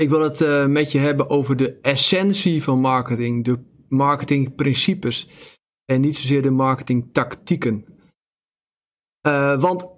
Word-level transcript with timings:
Ik 0.00 0.08
wil 0.08 0.20
het 0.20 0.40
uh, 0.40 0.66
met 0.66 0.92
je 0.92 0.98
hebben 0.98 1.28
over 1.28 1.56
de 1.56 1.78
essentie 1.82 2.62
van 2.62 2.80
marketing, 2.80 3.44
de 3.44 3.58
marketingprincipes 3.88 5.28
en 5.84 6.00
niet 6.00 6.16
zozeer 6.16 6.42
de 6.42 6.50
marketingtactieken. 6.50 7.84
Uh, 9.26 9.60
want 9.60 9.88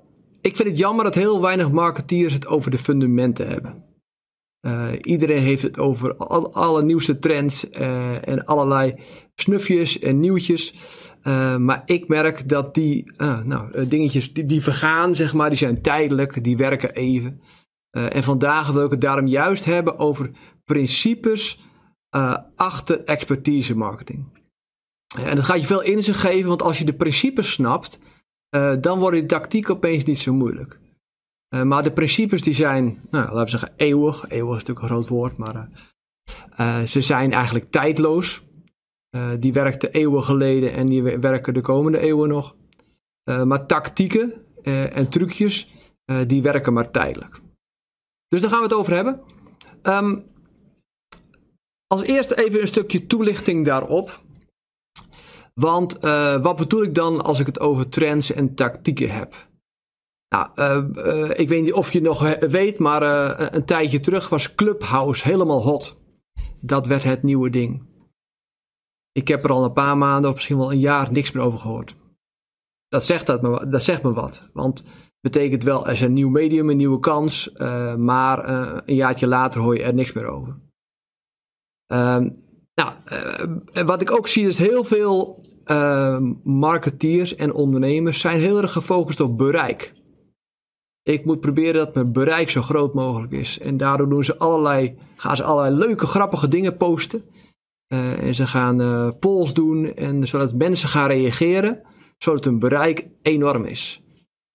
ik 0.40 0.56
vind 0.56 0.68
het 0.68 0.78
jammer 0.78 1.04
dat 1.04 1.14
heel 1.14 1.40
weinig 1.40 1.70
marketeers 1.70 2.32
het 2.32 2.46
over 2.46 2.70
de 2.70 2.78
fundamenten 2.78 3.48
hebben. 3.48 3.84
Uh, 4.66 4.88
iedereen 5.00 5.42
heeft 5.42 5.62
het 5.62 5.78
over 5.78 6.16
al, 6.16 6.52
alle 6.52 6.82
nieuwste 6.82 7.18
trends 7.18 7.70
en 7.70 8.44
allerlei 8.44 8.94
snufjes 9.34 9.98
en 9.98 10.20
nieuwtjes. 10.20 10.74
Maar 11.58 11.82
ik 11.84 12.08
merk 12.08 12.48
dat 12.48 12.74
die 12.74 13.12
nou, 13.44 13.86
dingetjes 13.88 14.32
die, 14.32 14.46
die 14.46 14.62
vergaan, 14.62 15.14
zeg 15.14 15.34
maar, 15.34 15.48
die 15.48 15.58
zijn 15.58 15.82
tijdelijk, 15.82 16.44
die 16.44 16.56
werken 16.56 16.94
even. 16.94 17.40
En 17.92 18.22
vandaag 18.22 18.70
wil 18.70 18.84
ik 18.84 18.90
het 18.90 19.00
daarom 19.00 19.26
juist 19.26 19.64
hebben 19.64 19.98
over 19.98 20.30
principes 20.64 21.60
achter 22.56 23.04
expertise 23.04 23.76
marketing. 23.76 24.24
En 25.18 25.36
dat 25.36 25.44
gaat 25.44 25.60
je 25.60 25.66
veel 25.66 25.82
inzicht 25.82 26.18
geven, 26.20 26.48
want 26.48 26.62
als 26.62 26.78
je 26.78 26.84
de 26.84 26.94
principes 26.94 27.52
snapt, 27.52 27.98
dan 28.80 28.98
wordt 28.98 29.16
de 29.16 29.26
tactiek 29.26 29.70
opeens 29.70 30.04
niet 30.04 30.18
zo 30.18 30.32
moeilijk. 30.32 30.80
Maar 31.64 31.82
de 31.82 31.92
principes 31.92 32.42
die 32.42 32.54
zijn, 32.54 33.00
nou, 33.10 33.24
laten 33.24 33.42
we 33.42 33.48
zeggen, 33.48 33.72
eeuwig. 33.76 34.24
Eeuwig 34.28 34.56
is 34.56 34.64
natuurlijk 34.64 34.80
een 34.80 34.88
groot 34.88 35.08
woord, 35.08 35.36
maar 35.36 35.68
ze 36.86 37.00
zijn 37.00 37.32
eigenlijk 37.32 37.70
tijdloos. 37.70 38.42
die 39.38 39.52
werkten 39.52 39.92
eeuwen 39.92 40.24
geleden 40.24 40.72
en 40.72 40.88
die 40.88 41.02
werken 41.02 41.54
de 41.54 41.60
komende 41.60 41.98
eeuwen 41.98 42.28
nog. 42.28 42.56
maar 43.44 43.66
tactieken 43.66 44.32
en 44.92 45.08
trucjes, 45.08 45.70
die 46.26 46.42
werken 46.42 46.72
maar 46.72 46.90
tijdelijk. 46.90 47.40
Dus 48.32 48.40
daar 48.40 48.50
gaan 48.50 48.58
we 48.58 48.64
het 48.64 48.74
over 48.74 48.94
hebben. 48.94 49.20
Um, 49.82 50.24
als 51.86 52.02
eerste 52.02 52.44
even 52.44 52.60
een 52.60 52.66
stukje 52.66 53.06
toelichting 53.06 53.64
daarop. 53.64 54.22
Want 55.54 55.98
wat 56.42 56.56
bedoel 56.56 56.82
ik 56.82 56.94
dan 56.94 57.24
als 57.24 57.40
ik 57.40 57.46
het 57.46 57.60
over 57.60 57.88
trends 57.88 58.32
en 58.32 58.54
tactieken 58.54 59.10
heb? 59.10 59.48
Nou, 60.28 60.48
uh, 60.54 61.04
uh, 61.04 61.30
ik 61.38 61.48
weet 61.48 61.62
niet 61.62 61.72
of 61.72 61.92
je 61.92 62.00
nog 62.00 62.38
weet, 62.38 62.78
maar 62.78 63.02
een 63.54 63.64
tijdje 63.64 64.00
terug 64.00 64.28
was 64.28 64.54
Clubhouse 64.54 65.28
helemaal 65.28 65.62
hot. 65.62 65.96
Dat 66.60 66.86
werd 66.86 67.02
het 67.02 67.22
nieuwe 67.22 67.50
ding. 67.50 67.82
Ik 69.12 69.28
heb 69.28 69.44
er 69.44 69.52
al 69.52 69.64
een 69.64 69.72
paar 69.72 69.98
maanden 69.98 70.30
of 70.30 70.34
misschien 70.34 70.58
wel 70.58 70.72
een 70.72 70.78
jaar 70.78 71.12
niks 71.12 71.32
meer 71.32 71.42
over 71.42 71.58
gehoord. 71.58 71.94
Dat 72.92 73.04
zegt, 73.04 73.26
dat 73.26 73.42
me, 73.42 73.66
dat 73.68 73.82
zegt 73.82 74.02
me 74.02 74.12
wat. 74.12 74.50
Want 74.52 74.84
betekent 75.20 75.62
wel, 75.62 75.86
er 75.86 75.92
is 75.92 76.00
een 76.00 76.12
nieuw 76.12 76.28
medium, 76.28 76.70
een 76.70 76.76
nieuwe 76.76 77.00
kans. 77.00 77.52
maar 77.98 78.48
een 78.88 78.94
jaartje 78.94 79.26
later 79.26 79.60
hoor 79.60 79.76
je 79.76 79.82
er 79.82 79.94
niks 79.94 80.12
meer 80.12 80.26
over. 80.26 80.58
Ehm, 81.86 82.28
nou, 82.74 82.92
wat 83.86 84.00
ik 84.00 84.10
ook 84.10 84.28
zie 84.28 84.46
is 84.46 84.58
heel 84.58 84.84
veel 84.84 85.44
marketeers 86.44 87.34
en 87.34 87.54
ondernemers 87.54 88.20
zijn 88.20 88.40
heel 88.40 88.62
erg 88.62 88.72
gefocust 88.72 89.20
op 89.20 89.38
bereik. 89.38 89.94
Ik 91.02 91.24
moet 91.24 91.40
proberen 91.40 91.74
dat 91.74 91.94
mijn 91.94 92.12
bereik 92.12 92.50
zo 92.50 92.62
groot 92.62 92.94
mogelijk 92.94 93.32
is. 93.32 93.58
En 93.58 93.76
daardoor 93.76 94.08
doen 94.08 94.24
ze 94.24 94.38
allerlei, 94.38 94.98
gaan 95.16 95.36
ze 95.36 95.42
allerlei 95.42 95.76
leuke, 95.76 96.06
grappige 96.06 96.48
dingen 96.48 96.76
posten. 96.76 97.22
Uh, 97.92 98.26
en 98.26 98.34
ze 98.34 98.46
gaan 98.46 98.80
uh, 98.80 99.08
polls 99.20 99.54
doen, 99.54 99.94
en 99.94 100.28
zodat 100.28 100.54
mensen 100.54 100.88
gaan 100.88 101.06
reageren, 101.06 101.82
zodat 102.22 102.44
hun 102.44 102.58
bereik 102.58 103.06
enorm 103.22 103.64
is. 103.64 104.02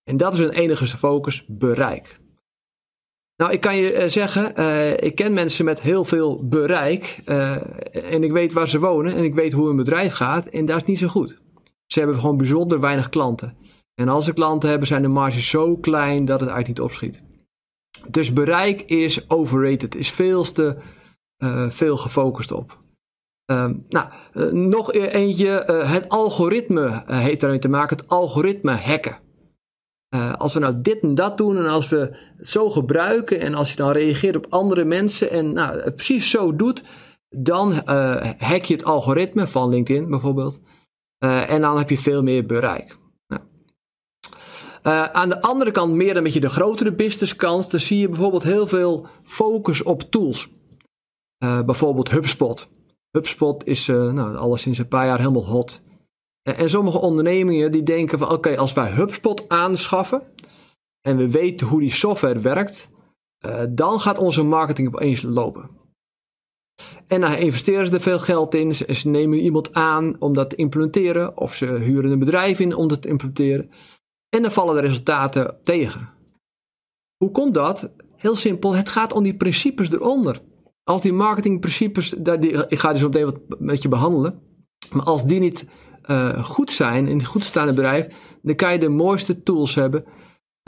En 0.04 0.16
dat 0.16 0.32
is 0.32 0.38
hun 0.38 0.50
enige 0.50 0.86
focus, 0.86 1.44
bereik. 1.48 2.20
Nou, 3.36 3.52
ik 3.52 3.60
kan 3.60 3.76
je 3.76 3.94
uh, 3.94 4.08
zeggen, 4.08 4.56
ik 5.04 5.14
ken 5.14 5.32
mensen 5.32 5.64
met 5.64 5.80
heel 5.80 6.04
veel 6.04 6.48
bereik. 6.48 7.20
en 7.92 8.22
ik 8.22 8.32
weet 8.32 8.52
waar 8.52 8.68
ze 8.68 8.78
wonen 8.78 9.14
en 9.14 9.24
ik 9.24 9.34
weet 9.34 9.52
hoe 9.52 9.66
hun 9.66 9.76
bedrijf 9.76 10.12
gaat. 10.12 10.46
En 10.46 10.66
dat 10.66 10.76
is 10.76 10.84
niet 10.84 10.98
zo 10.98 11.08
goed. 11.08 11.38
Ze 11.86 11.98
hebben 11.98 12.20
gewoon 12.20 12.36
bijzonder 12.36 12.80
weinig 12.80 13.08
klanten. 13.08 13.56
En 13.94 14.08
als 14.08 14.24
ze 14.24 14.32
klanten 14.32 14.68
hebben, 14.68 14.88
zijn 14.88 15.02
de 15.02 15.08
marges 15.08 15.48
zo 15.48 15.76
klein 15.76 16.24
dat 16.24 16.40
het 16.40 16.48
eigenlijk 16.48 16.78
niet 16.78 16.88
opschiet. 16.88 17.22
Dus 18.08 18.32
bereik 18.32 18.82
is 18.82 19.30
overrated, 19.30 19.94
is 19.94 20.10
veel 20.10 20.52
te 20.52 20.76
veel 21.68 21.96
gefocust 21.96 22.52
op. 22.52 22.78
Uh, 23.50 23.68
nou, 23.88 24.08
uh, 24.34 24.52
nog 24.52 24.92
e-, 24.92 25.06
eentje, 25.06 25.66
uh, 25.70 25.92
het 25.92 26.08
algoritme 26.08 27.02
heeft 27.06 27.40
daarmee 27.40 27.58
te 27.58 27.68
maken, 27.68 27.96
het 27.96 28.08
algoritme 28.08 28.72
hacken. 28.72 29.18
als 30.36 30.54
we 30.54 30.60
nou 30.60 30.80
dit 30.80 31.00
en 31.00 31.14
dat 31.14 31.36
doen 31.38 31.56
en 31.56 31.66
als 31.66 31.88
we 31.88 31.96
het 31.96 32.48
zo 32.48 32.70
gebruiken 32.70 33.40
en 33.40 33.54
als 33.54 33.70
je 33.70 33.76
dan 33.76 33.90
reageert 33.90 34.36
op 34.36 34.46
andere 34.48 34.84
mensen 34.84 35.30
en 35.30 35.52
nou, 35.52 35.90
precies 35.90 36.30
zo 36.30 36.56
doet, 36.56 36.82
dan 37.28 37.72
hack 38.38 38.64
je 38.64 38.74
het 38.74 38.84
algoritme 38.84 39.46
van 39.46 39.68
LinkedIn 39.68 40.10
bijvoorbeeld. 40.10 40.60
en 41.18 41.60
dan 41.60 41.78
heb 41.78 41.90
je 41.90 41.98
veel 41.98 42.22
meer 42.22 42.46
bereik. 42.46 42.96
Uh, 44.88 45.04
aan 45.04 45.28
de 45.28 45.42
andere 45.42 45.70
kant, 45.70 45.94
meer 45.94 46.16
een 46.16 46.22
beetje 46.22 46.40
de 46.40 46.50
grotere 46.50 46.94
businesskans, 46.94 47.70
dan 47.70 47.80
zie 47.80 47.98
je 47.98 48.08
bijvoorbeeld 48.08 48.42
heel 48.42 48.66
veel 48.66 49.06
focus 49.24 49.82
op 49.82 50.02
tools. 50.02 50.50
Uh, 51.44 51.62
bijvoorbeeld 51.62 52.10
HubSpot. 52.10 52.68
HubSpot 53.10 53.66
is 53.66 53.88
uh, 53.88 54.12
nou, 54.12 54.36
alles 54.36 54.62
sinds 54.62 54.78
een 54.78 54.88
paar 54.88 55.06
jaar 55.06 55.18
helemaal 55.18 55.46
hot. 55.46 55.82
en 56.42 56.70
sommige 56.70 56.98
ondernemingen 56.98 57.72
die 57.72 57.82
denken 57.82 58.18
van 58.18 58.30
oké, 58.30 58.56
als 58.56 58.72
wij 58.72 58.90
HubSpot 58.90 59.48
aanschaffen 59.48 60.22
en 61.00 61.16
we 61.16 61.30
weten 61.30 61.66
hoe 61.66 61.80
die 61.80 61.92
software 61.92 62.38
werkt, 62.38 62.88
dan 63.70 64.00
gaat 64.00 64.18
onze 64.18 64.42
marketing 64.42 64.88
opeens 64.88 65.22
lopen. 65.22 65.78
En 67.06 67.20
dan 67.20 67.34
investeren 67.34 67.86
ze 67.86 67.92
er 67.92 68.00
veel 68.00 68.18
geld 68.18 68.54
in. 68.54 68.74
Ze, 68.74 68.94
ze 68.94 69.08
nemen 69.08 69.38
iemand 69.38 69.74
aan 69.74 70.16
om 70.18 70.34
dat 70.34 70.50
te 70.50 70.56
implementeren. 70.56 71.36
Of 71.36 71.54
ze 71.54 71.66
huren 71.66 72.10
een 72.10 72.18
bedrijf 72.18 72.58
in 72.60 72.74
om 72.74 72.88
dat 72.88 73.02
te 73.02 73.08
implementeren. 73.08 73.70
En 74.28 74.42
dan 74.42 74.50
vallen 74.50 74.74
de 74.74 74.80
resultaten 74.80 75.58
tegen. 75.62 76.08
Hoe 77.16 77.30
komt 77.30 77.54
dat? 77.54 77.90
Heel 78.16 78.36
simpel, 78.36 78.74
het 78.74 78.88
gaat 78.88 79.12
om 79.12 79.22
die 79.22 79.36
principes 79.36 79.92
eronder. 79.92 80.40
Als 80.88 81.02
die 81.02 81.12
marketingprincipes, 81.12 82.12
ik 82.68 82.78
ga 82.78 82.90
die 82.90 82.98
zo 82.98 83.08
meteen 83.08 83.24
wat 83.24 83.40
met 83.58 83.82
je 83.82 83.88
behandelen. 83.88 84.40
Maar 84.92 85.04
als 85.04 85.24
die 85.24 85.40
niet 85.40 85.66
uh, 86.10 86.44
goed 86.44 86.72
zijn, 86.72 87.06
in 87.06 87.24
goed 87.24 87.44
staande 87.44 87.72
bedrijf, 87.72 88.06
dan 88.42 88.54
kan 88.54 88.72
je 88.72 88.78
de 88.78 88.88
mooiste 88.88 89.42
tools 89.42 89.74
hebben, 89.74 90.04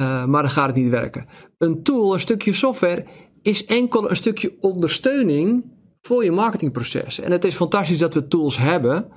uh, 0.01 0.25
maar 0.25 0.43
dan 0.43 0.51
gaat 0.51 0.67
het 0.67 0.77
niet 0.77 0.91
werken. 0.91 1.27
Een 1.59 1.83
tool, 1.83 2.15
een 2.15 2.21
stukje 2.21 2.53
software, 2.53 3.05
is 3.43 3.65
enkel 3.65 4.11
een 4.11 4.17
stukje 4.17 4.57
ondersteuning 4.61 5.65
voor 6.01 6.25
je 6.25 6.33
marketingproces. 6.33 7.21
En 7.21 7.33
het 7.33 7.45
is 7.45 7.55
fantastisch 7.55 7.99
dat 7.99 8.15
we 8.15 8.29
tools 8.29 8.57
hebben 8.57 9.13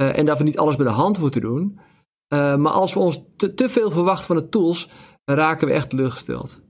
uh, 0.00 0.18
en 0.18 0.26
dat 0.26 0.38
we 0.38 0.44
niet 0.44 0.58
alles 0.58 0.76
bij 0.76 0.86
de 0.86 0.92
hand 0.92 1.18
moeten 1.18 1.40
doen. 1.40 1.78
Uh, 2.34 2.56
maar 2.56 2.72
als 2.72 2.94
we 2.94 3.00
ons 3.00 3.24
te, 3.36 3.54
te, 3.54 3.68
veel 3.68 3.90
verwachten 3.90 4.26
van 4.26 4.36
de 4.36 4.48
tools, 4.48 4.88
raken 5.24 5.66
we 5.66 5.72
echt 5.72 5.90
teleurgesteld. 5.90 6.63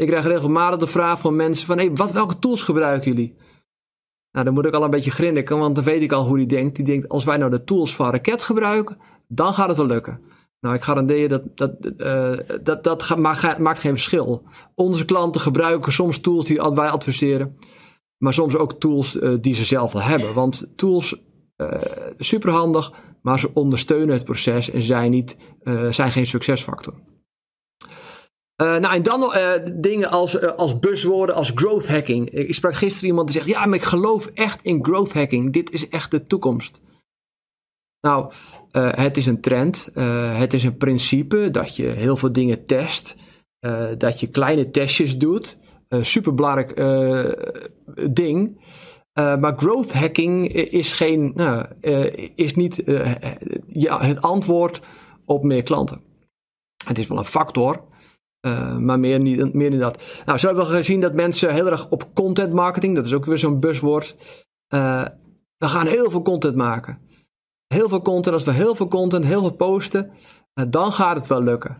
Ik 0.00 0.06
krijg 0.06 0.24
regelmatig 0.26 0.78
de 0.78 0.86
vraag 0.86 1.20
van 1.20 1.36
mensen 1.36 1.66
van, 1.66 1.78
hey, 1.78 1.92
wat, 1.94 2.12
welke 2.12 2.38
tools 2.38 2.62
gebruiken 2.62 3.12
jullie? 3.12 3.34
Nou, 4.32 4.44
dan 4.44 4.54
moet 4.54 4.66
ik 4.66 4.74
al 4.74 4.84
een 4.84 4.90
beetje 4.90 5.10
grinniken, 5.10 5.58
want 5.58 5.74
dan 5.74 5.84
weet 5.84 6.02
ik 6.02 6.12
al 6.12 6.26
hoe 6.26 6.36
die 6.36 6.46
denkt. 6.46 6.76
Die 6.76 6.84
denkt, 6.84 7.08
als 7.08 7.24
wij 7.24 7.36
nou 7.36 7.50
de 7.50 7.64
tools 7.64 7.96
van 7.96 8.10
Raket 8.10 8.42
gebruiken, 8.42 8.98
dan 9.28 9.54
gaat 9.54 9.68
het 9.68 9.76
wel 9.76 9.86
lukken. 9.86 10.20
Nou, 10.60 10.74
ik 10.74 10.82
garandeer 10.82 11.18
je 11.18 11.28
dat 11.28 11.42
dat, 11.56 11.72
uh, 11.96 12.32
dat, 12.62 12.84
dat 12.84 13.16
maakt, 13.18 13.78
geen 13.78 13.92
verschil. 13.92 14.42
Onze 14.74 15.04
klanten 15.04 15.40
gebruiken 15.40 15.92
soms 15.92 16.18
tools 16.18 16.44
die 16.44 16.60
wij 16.60 16.88
adviseren, 16.88 17.56
maar 18.16 18.34
soms 18.34 18.56
ook 18.56 18.80
tools 18.80 19.14
uh, 19.14 19.34
die 19.40 19.54
ze 19.54 19.64
zelf 19.64 19.94
al 19.94 20.02
hebben. 20.02 20.34
Want 20.34 20.72
tools, 20.76 21.16
superhandig, 22.18 22.92
maar 23.22 23.38
ze 23.38 23.50
ondersteunen 23.54 24.14
het 24.14 24.24
proces 24.24 24.70
en 24.70 24.82
zijn, 24.82 25.10
niet, 25.10 25.36
uh, 25.62 25.90
zijn 25.90 26.12
geen 26.12 26.26
succesfactor. 26.26 26.94
Uh, 28.62 28.76
nou, 28.78 28.94
en 28.94 29.02
dan 29.02 29.22
uh, 29.22 29.52
dingen 29.72 30.10
als, 30.10 30.40
als 30.56 30.78
buzzwoorden, 30.78 31.34
als 31.34 31.52
growth 31.54 31.88
hacking. 31.88 32.30
Ik 32.30 32.54
sprak 32.54 32.74
gisteren 32.74 33.08
iemand 33.08 33.28
die 33.28 33.36
zegt: 33.36 33.48
Ja, 33.48 33.66
maar 33.66 33.78
ik 33.78 33.84
geloof 33.84 34.26
echt 34.26 34.62
in 34.62 34.84
growth 34.84 35.12
hacking. 35.12 35.52
Dit 35.52 35.70
is 35.70 35.88
echt 35.88 36.10
de 36.10 36.26
toekomst. 36.26 36.80
Nou, 38.00 38.32
het 38.76 39.16
is 39.16 39.26
een 39.26 39.40
trend. 39.40 39.90
het 40.32 40.54
is 40.54 40.64
een 40.64 40.76
principe 40.76 41.50
dat 41.50 41.76
je 41.76 41.86
heel 41.86 42.16
veel 42.16 42.32
dingen 42.32 42.66
test. 42.66 43.16
dat 43.98 44.20
je 44.20 44.26
kleine 44.26 44.70
testjes 44.70 45.18
doet. 45.18 45.56
Super 46.00 46.34
belangrijk 46.34 46.76
ding. 48.10 48.60
maar 49.14 49.56
growth 49.56 49.92
hacking 49.92 50.52
is, 50.52 50.92
geen, 50.92 51.32
nou, 51.34 51.66
is 52.34 52.54
niet 52.54 52.82
ja, 53.66 54.00
het 54.00 54.20
antwoord 54.20 54.80
op 55.24 55.42
meer 55.42 55.62
klanten. 55.62 56.00
Het 56.84 56.98
is 56.98 57.06
wel 57.06 57.18
een 57.18 57.24
factor, 57.24 57.84
maar 58.78 59.00
meer, 59.00 59.20
niet, 59.20 59.54
meer 59.54 59.70
niet 59.70 59.80
dat. 59.80 60.22
Nou, 60.26 60.38
zo 60.38 60.46
hebben 60.46 60.66
we 60.66 60.72
gezien 60.72 61.00
dat 61.00 61.14
mensen 61.14 61.54
heel 61.54 61.70
erg 61.70 61.90
op 61.90 62.14
content 62.14 62.52
marketing, 62.52 62.94
dat 62.94 63.04
is 63.04 63.14
ook 63.14 63.24
weer 63.24 63.38
zo'n 63.38 63.60
buzzwoord. 63.60 64.16
we 65.56 65.68
gaan 65.68 65.86
heel 65.86 66.10
veel 66.10 66.22
content 66.22 66.56
maken. 66.56 66.98
Heel 67.66 67.88
veel 67.88 68.02
content, 68.02 68.34
als 68.34 68.44
we 68.44 68.52
heel 68.52 68.74
veel 68.74 68.88
content, 68.88 69.24
heel 69.24 69.40
veel 69.40 69.56
posten, 69.56 70.10
dan 70.68 70.92
gaat 70.92 71.16
het 71.16 71.26
wel 71.26 71.42
lukken. 71.42 71.78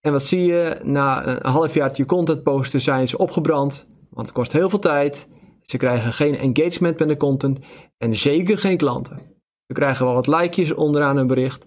En 0.00 0.12
wat 0.12 0.24
zie 0.24 0.44
je? 0.44 0.80
Na 0.84 1.26
een 1.26 1.50
half 1.50 1.74
jaar 1.74 1.90
je 1.94 2.06
content 2.06 2.42
posten 2.42 2.80
zijn 2.80 3.08
ze 3.08 3.18
opgebrand. 3.18 3.86
Want 4.10 4.26
het 4.26 4.36
kost 4.36 4.52
heel 4.52 4.70
veel 4.70 4.78
tijd. 4.78 5.28
Ze 5.62 5.76
krijgen 5.76 6.12
geen 6.12 6.36
engagement 6.36 6.98
met 6.98 7.08
de 7.08 7.16
content. 7.16 7.58
En 7.96 8.16
zeker 8.16 8.58
geen 8.58 8.76
klanten. 8.76 9.18
Ze 9.66 9.72
krijgen 9.72 10.04
wel 10.04 10.14
wat 10.14 10.26
likejes 10.26 10.74
onderaan 10.74 11.16
hun 11.16 11.26
bericht. 11.26 11.64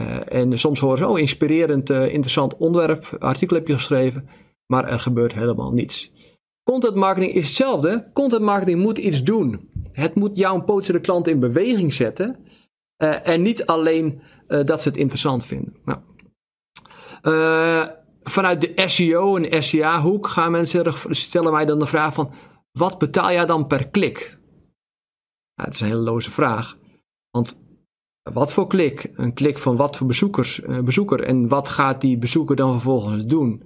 Uh, 0.00 0.32
en 0.32 0.58
soms 0.58 0.80
horen 0.80 0.98
ze, 0.98 1.06
oh 1.06 1.18
inspirerend, 1.18 1.90
uh, 1.90 2.12
interessant 2.12 2.56
onderwerp, 2.56 3.16
artikel 3.18 3.56
heb 3.56 3.68
je 3.68 3.74
geschreven. 3.74 4.28
Maar 4.66 4.88
er 4.88 5.00
gebeurt 5.00 5.34
helemaal 5.34 5.72
niets. 5.72 6.12
Content 6.62 6.94
marketing 6.94 7.32
is 7.32 7.46
hetzelfde. 7.46 8.10
Content 8.12 8.42
marketing 8.42 8.82
moet 8.82 8.98
iets 8.98 9.22
doen. 9.22 9.70
Het 9.92 10.14
moet 10.14 10.38
jouw 10.38 10.60
potentiële 10.60 11.00
klant 11.00 11.28
in 11.28 11.40
beweging 11.40 11.92
zetten. 11.92 12.36
Uh, 13.02 13.28
en 13.28 13.42
niet 13.42 13.66
alleen 13.66 14.20
dat 14.64 14.82
ze 14.82 14.88
het 14.88 14.98
interessant 14.98 15.44
vinden. 15.44 15.76
Nou, 15.84 15.98
vanuit 18.22 18.60
de 18.60 18.88
SEO 18.88 19.36
en 19.36 19.62
SEA 19.62 20.00
hoek 20.00 20.28
gaan 20.28 20.50
mensen 20.50 20.94
stellen 21.10 21.52
mij 21.52 21.64
dan 21.64 21.78
de 21.78 21.86
vraag 21.86 22.14
van 22.14 22.30
wat 22.78 22.98
betaal 22.98 23.32
jij 23.32 23.46
dan 23.46 23.66
per 23.66 23.88
klik? 23.88 24.38
Nou, 25.54 25.68
dat 25.68 25.74
is 25.74 25.80
een 25.80 25.86
hele 25.86 26.00
loze 26.00 26.30
vraag. 26.30 26.76
Want 27.30 27.56
wat 28.32 28.52
voor 28.52 28.66
klik? 28.66 29.10
Een 29.14 29.34
klik 29.34 29.58
van 29.58 29.76
wat 29.76 29.96
voor 29.96 30.06
bezoekers, 30.06 30.60
uh, 30.60 30.80
bezoeker 30.80 31.24
en 31.24 31.48
wat 31.48 31.68
gaat 31.68 32.00
die 32.00 32.18
bezoeker 32.18 32.56
dan 32.56 32.70
vervolgens 32.70 33.24
doen? 33.24 33.62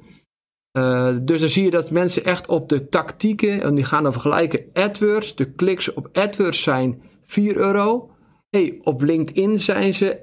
Uh, 0.78 1.10
dus 1.22 1.40
dan 1.40 1.48
zie 1.48 1.64
je 1.64 1.70
dat 1.70 1.90
mensen 1.90 2.24
echt 2.24 2.48
op 2.48 2.68
de 2.68 2.88
tactieken, 2.88 3.62
en 3.62 3.74
die 3.74 3.84
gaan 3.84 4.02
dan 4.02 4.12
vergelijken 4.12 4.64
AdWords, 4.72 5.34
de 5.34 5.52
kliks 5.52 5.92
op 5.92 6.08
AdWords 6.12 6.62
zijn 6.62 7.02
4 7.22 7.56
euro. 7.56 8.10
Hey, 8.50 8.78
op 8.82 9.02
LinkedIn 9.02 9.58
zijn 9.58 9.94
ze 9.94 10.18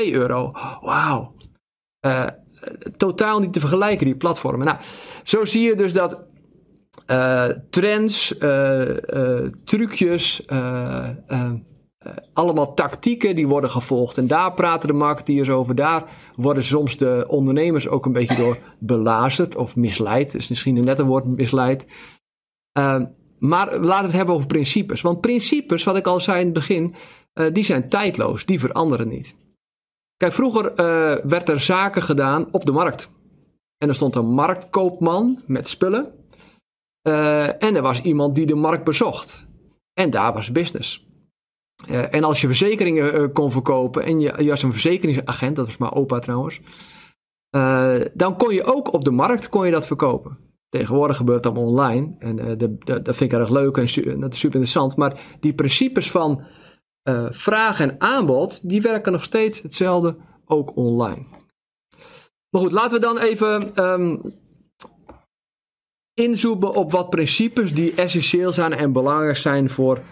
1,2 0.00 0.12
euro. 0.12 0.52
Wauw. 0.80 1.34
Uh, 2.06 2.26
totaal 2.96 3.40
niet 3.40 3.52
te 3.52 3.60
vergelijken, 3.60 4.06
die 4.06 4.16
platformen. 4.16 4.66
Nou, 4.66 4.78
zo 5.24 5.44
zie 5.44 5.62
je 5.62 5.76
dus 5.76 5.92
dat 5.92 6.24
trends, 7.70 8.34
trucjes, 9.64 10.44
allemaal 12.32 12.74
tactieken 12.74 13.36
die 13.36 13.48
worden 13.48 13.70
gevolgd. 13.70 14.18
En 14.18 14.26
daar 14.26 14.54
praten 14.54 14.88
de 14.88 14.94
marketeers 14.94 15.50
over. 15.50 15.74
Daar 15.74 16.04
worden 16.36 16.62
soms 16.62 16.96
de 16.96 17.24
ondernemers 17.28 17.88
ook 17.88 18.06
een 18.06 18.12
beetje 18.12 18.36
door 18.36 18.58
belazerd 18.78 19.56
of 19.56 19.76
misleid. 19.76 20.34
is 20.34 20.48
misschien 20.48 20.76
een 20.76 21.06
woord 21.06 21.24
misleid. 21.24 21.86
maar 23.38 23.78
laten 23.78 23.80
we 23.80 23.92
het 23.92 24.12
hebben 24.12 24.34
over 24.34 24.46
principes. 24.46 25.00
Want 25.00 25.20
principes, 25.20 25.84
wat 25.84 25.96
ik 25.96 26.06
al 26.06 26.20
zei 26.20 26.38
in 26.38 26.44
het 26.44 26.54
begin, 26.54 26.94
die 27.52 27.64
zijn 27.64 27.88
tijdloos. 27.88 28.44
Die 28.44 28.60
veranderen 28.60 29.08
niet. 29.08 29.36
Kijk, 30.16 30.32
vroeger 30.32 30.70
uh, 30.70 31.24
werd 31.24 31.48
er 31.48 31.60
zaken 31.60 32.02
gedaan 32.02 32.52
op 32.52 32.64
de 32.64 32.72
markt. 32.72 33.10
En 33.78 33.88
er 33.88 33.94
stond 33.94 34.14
een 34.14 34.26
marktkoopman 34.26 35.42
met 35.46 35.68
spullen. 35.68 36.12
Uh, 37.08 37.62
en 37.62 37.76
er 37.76 37.82
was 37.82 38.02
iemand 38.02 38.34
die 38.34 38.46
de 38.46 38.54
markt 38.54 38.84
bezocht. 38.84 39.46
En 39.92 40.10
daar 40.10 40.32
was 40.32 40.52
business. 40.52 41.05
Uh, 41.90 42.14
en 42.14 42.24
als 42.24 42.40
je 42.40 42.46
verzekeringen 42.46 43.32
kon 43.32 43.50
verkopen 43.50 44.04
en 44.04 44.20
je, 44.20 44.48
was 44.48 44.62
een 44.62 44.72
verzekeringsagent, 44.72 45.56
dat 45.56 45.66
was 45.66 45.76
maar 45.76 45.94
opa 45.94 46.18
trouwens, 46.18 46.60
dan 48.14 48.36
kon 48.36 48.54
je 48.54 48.64
ook 48.64 48.92
op 48.92 49.04
de 49.04 49.10
markt 49.10 49.48
kon 49.48 49.64
je 49.66 49.72
dat 49.72 49.86
verkopen. 49.86 50.38
Tegenwoordig 50.68 51.16
gebeurt 51.16 51.42
dat 51.42 51.56
online 51.56 52.14
en 52.18 52.36
dat 52.84 53.16
vind 53.16 53.32
ik 53.32 53.38
erg 53.38 53.50
leuk 53.50 53.76
en 53.76 54.20
dat 54.20 54.32
is 54.32 54.38
super 54.38 54.58
interessant. 54.58 54.96
Maar 54.96 55.36
die 55.40 55.54
principes 55.54 56.10
van 56.10 56.44
vraag 57.30 57.80
en 57.80 58.00
aanbod, 58.00 58.68
die 58.68 58.82
werken 58.82 59.12
nog 59.12 59.24
steeds 59.24 59.62
hetzelfde, 59.62 60.16
ook 60.44 60.76
online. 60.76 61.26
Maar 62.50 62.60
goed, 62.60 62.72
laten 62.72 63.00
we 63.00 63.06
dan 63.06 63.18
even 63.18 63.84
um, 63.84 64.20
inzoomen 66.16 66.74
op 66.74 66.92
wat 66.92 67.10
principes 67.10 67.74
die 67.74 67.94
essentieel 67.94 68.52
zijn 68.52 68.72
en 68.72 68.92
belangrijk 68.92 69.36
zijn 69.36 69.70
voor, 69.70 70.02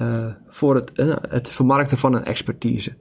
uh, 0.00 0.34
voor 0.46 0.74
het, 0.74 0.98
uh, 0.98 1.16
het 1.28 1.48
vermarkten 1.48 1.98
van 1.98 2.14
een 2.14 2.24
expertise. 2.24 2.96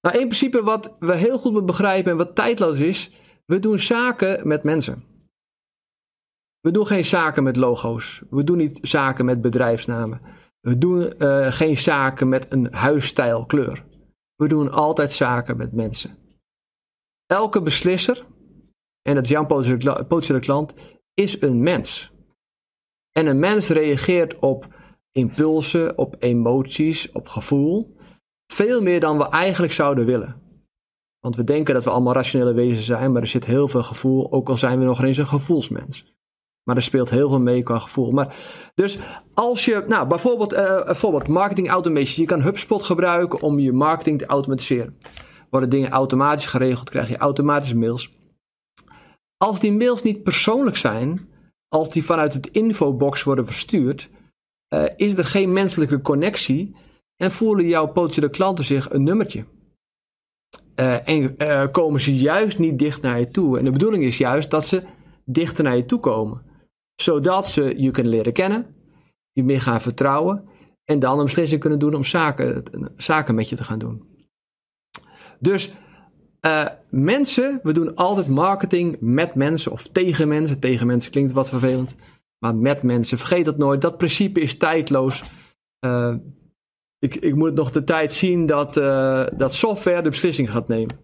Nou, 0.00 0.16
één 0.16 0.28
principe 0.28 0.62
wat 0.62 0.96
we 0.98 1.14
heel 1.14 1.38
goed 1.38 1.50
moeten 1.50 1.66
begrijpen 1.66 2.10
en 2.10 2.16
wat 2.16 2.34
tijdloos 2.34 2.78
is, 2.78 3.10
we 3.44 3.58
doen 3.58 3.80
zaken 3.80 4.48
met 4.48 4.62
mensen. 4.62 5.04
We 6.60 6.70
doen 6.70 6.86
geen 6.86 7.04
zaken 7.04 7.42
met 7.42 7.56
logo's. 7.56 8.22
We 8.30 8.44
doen 8.44 8.56
niet 8.56 8.78
zaken 8.82 9.24
met 9.24 9.42
bedrijfsnamen. 9.42 10.20
We 10.60 10.78
doen 10.78 11.12
uh, 11.18 11.52
geen 11.52 11.76
zaken 11.76 12.28
met 12.28 12.46
een 12.52 12.74
huisstijlkleur. 12.74 13.84
We 14.34 14.48
doen 14.48 14.72
altijd 14.72 15.12
zaken 15.12 15.56
met 15.56 15.72
mensen. 15.72 16.18
Elke 17.26 17.62
beslisser, 17.62 18.24
en 19.02 19.14
dat 19.14 19.24
is 19.24 19.30
jouw 19.30 19.46
potentiële 19.46 20.38
klant, 20.38 20.74
is 21.18 21.40
een 21.40 21.62
mens. 21.62 22.12
En 23.12 23.26
een 23.26 23.38
mens 23.38 23.68
reageert 23.68 24.38
op 24.38 24.68
impulsen, 25.12 25.98
op 25.98 26.16
emoties, 26.18 27.12
op 27.12 27.28
gevoel. 27.28 27.96
Veel 28.52 28.82
meer 28.82 29.00
dan 29.00 29.18
we 29.18 29.28
eigenlijk 29.28 29.72
zouden 29.72 30.06
willen. 30.06 30.42
Want 31.20 31.36
we 31.36 31.44
denken 31.44 31.74
dat 31.74 31.84
we 31.84 31.90
allemaal 31.90 32.14
rationele 32.14 32.52
wezens 32.52 32.86
zijn, 32.86 33.12
maar 33.12 33.22
er 33.22 33.28
zit 33.28 33.44
heel 33.44 33.68
veel 33.68 33.82
gevoel, 33.82 34.32
ook 34.32 34.48
al 34.48 34.56
zijn 34.56 34.78
we 34.78 34.84
nog 34.84 35.02
eens 35.02 35.16
een 35.16 35.26
gevoelsmens. 35.26 36.16
Maar 36.64 36.76
er 36.76 36.82
speelt 36.82 37.10
heel 37.10 37.28
veel 37.28 37.40
mee 37.40 37.62
qua 37.62 37.78
gevoel. 37.78 38.10
Maar, 38.10 38.36
dus 38.74 38.98
als 39.34 39.64
je, 39.64 39.84
nou 39.88 40.06
bijvoorbeeld, 40.06 40.52
uh, 40.52 40.84
bijvoorbeeld 40.84 41.28
marketing 41.28 41.68
automation. 41.68 42.26
Je 42.26 42.30
kan 42.32 42.42
HubSpot 42.42 42.82
gebruiken 42.82 43.40
om 43.40 43.58
je 43.58 43.72
marketing 43.72 44.18
te 44.18 44.26
automatiseren. 44.26 44.98
Worden 45.50 45.70
dingen 45.70 45.90
automatisch 45.90 46.46
geregeld, 46.46 46.90
krijg 46.90 47.08
je 47.08 47.16
automatisch 47.16 47.74
mails. 47.74 48.17
Als 49.44 49.60
die 49.60 49.72
mails 49.72 50.02
niet 50.02 50.22
persoonlijk 50.22 50.76
zijn, 50.76 51.28
als 51.68 51.90
die 51.90 52.04
vanuit 52.04 52.34
het 52.34 52.46
infobox 52.46 53.22
worden 53.22 53.46
verstuurd, 53.46 54.10
uh, 54.74 54.84
is 54.96 55.14
er 55.14 55.24
geen 55.24 55.52
menselijke 55.52 56.00
connectie 56.00 56.76
en 57.16 57.30
voelen 57.30 57.66
jouw 57.66 57.86
potentiële 57.86 58.30
klanten 58.30 58.64
zich 58.64 58.90
een 58.90 59.02
nummertje. 59.02 59.44
Uh, 60.80 61.08
en 61.08 61.36
komen 61.70 62.00
ze 62.00 62.14
juist 62.14 62.58
niet 62.58 62.78
dicht 62.78 63.02
naar 63.02 63.18
je 63.18 63.30
toe. 63.30 63.58
En 63.58 63.64
de 63.64 63.70
bedoeling 63.70 64.02
is 64.02 64.18
juist 64.18 64.50
dat 64.50 64.66
ze 64.66 64.82
dichter 65.24 65.64
naar 65.64 65.76
je 65.76 65.84
toe 65.84 66.00
komen 66.00 66.48
zodat 67.00 67.46
ze 67.46 67.74
je 67.76 67.90
kunnen 67.90 68.12
leren 68.12 68.32
kennen, 68.32 68.74
je 69.32 69.44
meer 69.44 69.60
gaan 69.60 69.80
vertrouwen 69.80 70.48
en 70.84 70.98
dan 70.98 71.18
een 71.18 71.24
beslissing 71.24 71.60
kunnen 71.60 71.78
doen 71.78 71.94
om 71.94 72.04
zaken, 72.04 72.62
zaken 72.96 73.34
met 73.34 73.48
je 73.48 73.56
te 73.56 73.64
gaan 73.64 73.78
doen. 73.78 74.02
Dus 75.38 75.72
uh, 76.48 76.66
mensen, 76.88 77.60
we 77.62 77.72
doen 77.72 77.94
altijd 77.94 78.28
marketing 78.28 78.96
met 79.00 79.34
mensen 79.34 79.72
of 79.72 79.88
tegen 79.88 80.28
mensen. 80.28 80.58
Tegen 80.58 80.86
mensen 80.86 81.10
klinkt 81.10 81.32
wat 81.32 81.48
vervelend, 81.48 81.96
maar 82.38 82.54
met 82.54 82.82
mensen. 82.82 83.18
Vergeet 83.18 83.44
dat 83.44 83.58
nooit, 83.58 83.80
dat 83.80 83.96
principe 83.96 84.40
is 84.40 84.58
tijdloos. 84.58 85.22
Uh, 85.86 86.14
ik, 86.98 87.14
ik 87.14 87.34
moet 87.34 87.54
nog 87.54 87.70
de 87.70 87.84
tijd 87.84 88.12
zien 88.12 88.46
dat, 88.46 88.76
uh, 88.76 89.24
dat 89.36 89.54
software 89.54 90.02
de 90.02 90.08
beslissing 90.08 90.50
gaat 90.50 90.68
nemen. 90.68 90.98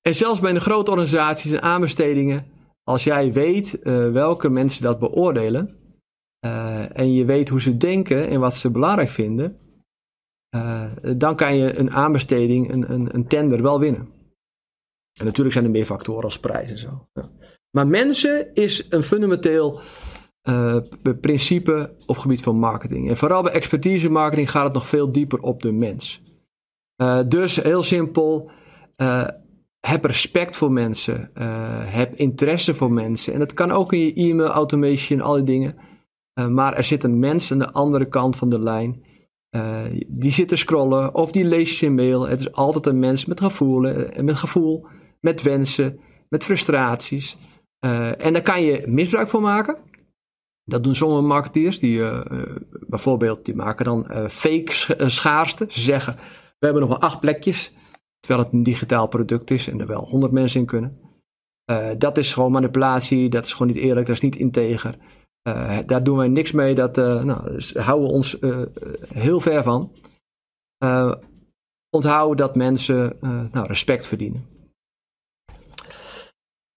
En 0.00 0.14
zelfs 0.14 0.40
bij 0.40 0.52
de 0.52 0.60
grote 0.60 0.90
organisaties 0.90 1.50
en 1.50 1.62
aanbestedingen 1.62 2.46
als 2.84 3.04
jij 3.04 3.32
weet 3.32 3.78
welke 4.12 4.48
mensen 4.48 4.82
dat 4.82 4.98
beoordelen 4.98 5.70
en 6.92 7.12
je 7.12 7.24
weet 7.24 7.48
hoe 7.48 7.60
ze 7.60 7.76
denken 7.76 8.28
en 8.28 8.40
wat 8.40 8.56
ze 8.56 8.70
belangrijk 8.70 9.08
vinden, 9.08 9.58
uh, 10.54 10.84
dan 11.16 11.36
kan 11.36 11.56
je 11.56 11.78
een 11.78 11.90
aanbesteding, 11.90 12.72
een, 12.72 12.92
een, 12.92 13.14
een, 13.14 13.26
tender 13.26 13.62
wel 13.62 13.80
winnen. 13.80 14.08
En 15.18 15.24
natuurlijk 15.24 15.52
zijn 15.52 15.64
er 15.64 15.70
meer 15.70 15.84
factoren 15.84 16.24
als 16.24 16.40
prijs 16.40 16.70
en 16.70 16.78
zo. 16.78 17.08
Maar 17.70 17.86
mensen 17.86 18.54
is 18.54 18.86
een 18.90 19.02
fundamenteel 19.02 19.80
principe 21.20 21.94
op 22.06 22.16
gebied 22.16 22.42
van 22.42 22.56
marketing. 22.56 23.08
En 23.08 23.16
vooral 23.16 23.42
bij 23.42 23.52
expertise 23.52 24.10
marketing 24.10 24.50
gaat 24.50 24.64
het 24.64 24.72
nog 24.72 24.88
veel 24.88 25.12
dieper 25.12 25.40
op 25.40 25.62
de 25.62 25.72
mens. 25.72 26.22
dus 27.26 27.56
heel 27.56 27.82
simpel 27.82 28.50
heb 29.80 30.04
respect 30.04 30.56
voor 30.56 30.72
mensen. 30.72 31.30
Heb 31.84 32.14
interesse 32.14 32.74
voor 32.74 32.92
mensen. 32.92 33.32
En 33.32 33.38
dat 33.38 33.54
kan 33.54 33.70
ook 33.70 33.92
in 33.92 34.00
je 34.00 34.14
e-mail 34.14 34.50
automation, 34.50 35.20
al 35.20 35.34
die 35.34 35.44
dingen. 35.44 35.76
Maar 36.50 36.74
er 36.76 36.84
zit 36.84 37.04
een 37.04 37.18
mens 37.18 37.52
aan 37.52 37.58
de 37.58 37.72
andere 37.72 38.08
kant 38.08 38.36
van 38.36 38.50
de 38.50 38.58
lijn. 38.58 39.04
Uh, 39.56 39.80
die 40.08 40.32
zit 40.32 40.48
te 40.48 40.56
scrollen 40.56 41.14
of 41.14 41.32
die 41.32 41.44
leest 41.44 41.78
je 41.78 41.90
mail. 41.90 42.28
Het 42.28 42.40
is 42.40 42.52
altijd 42.52 42.86
een 42.86 42.98
mens 42.98 43.24
met 43.24 43.40
gevoelen, 43.40 44.24
met 44.24 44.38
gevoel, 44.38 44.86
met 45.20 45.42
wensen, 45.42 46.00
met 46.28 46.44
frustraties. 46.44 47.36
en 48.18 48.32
daar 48.32 48.42
kan 48.42 48.62
je 48.62 48.84
misbruik 48.86 49.28
van 49.28 49.42
maken. 49.42 49.76
Dat 50.64 50.84
doen 50.84 50.94
sommige 50.94 51.22
marketeers, 51.22 51.78
die 51.78 52.02
bijvoorbeeld, 52.86 53.44
die 53.44 53.54
maken 53.54 53.84
dan 53.84 54.06
fake 54.30 54.72
schaarste. 55.10 55.66
Ze 55.68 55.80
zeggen, 55.80 56.14
we 56.58 56.66
hebben 56.66 56.82
nog 56.82 56.90
maar 56.90 57.08
acht 57.08 57.20
plekjes, 57.20 57.72
terwijl 58.20 58.44
het 58.44 58.52
een 58.52 58.62
digitaal 58.62 59.08
product 59.08 59.50
is 59.50 59.68
en 59.68 59.80
er 59.80 59.86
wel 59.86 60.04
honderd 60.04 60.32
mensen 60.32 60.60
in 60.60 60.66
kunnen. 60.66 60.96
dat 61.98 62.18
is 62.18 62.32
gewoon 62.32 62.52
manipulatie, 62.52 63.28
dat 63.28 63.44
is 63.44 63.52
gewoon 63.52 63.72
niet 63.72 63.82
eerlijk, 63.82 64.06
dat 64.06 64.16
is 64.16 64.22
niet 64.22 64.36
integer. 64.36 64.98
Daar 65.86 66.02
doen 66.02 66.16
wij 66.16 66.28
niks 66.28 66.52
mee, 66.52 66.74
dat, 66.74 66.96
nou, 66.96 67.52
dus 67.52 67.72
houden 67.72 68.08
we 68.08 68.14
ons 68.14 68.36
heel 69.08 69.40
ver 69.40 69.62
van. 69.62 69.92
onthouden 71.90 72.36
dat 72.36 72.56
mensen 72.56 73.16
nou, 73.52 73.66
respect 73.66 74.06
verdienen. 74.06 74.46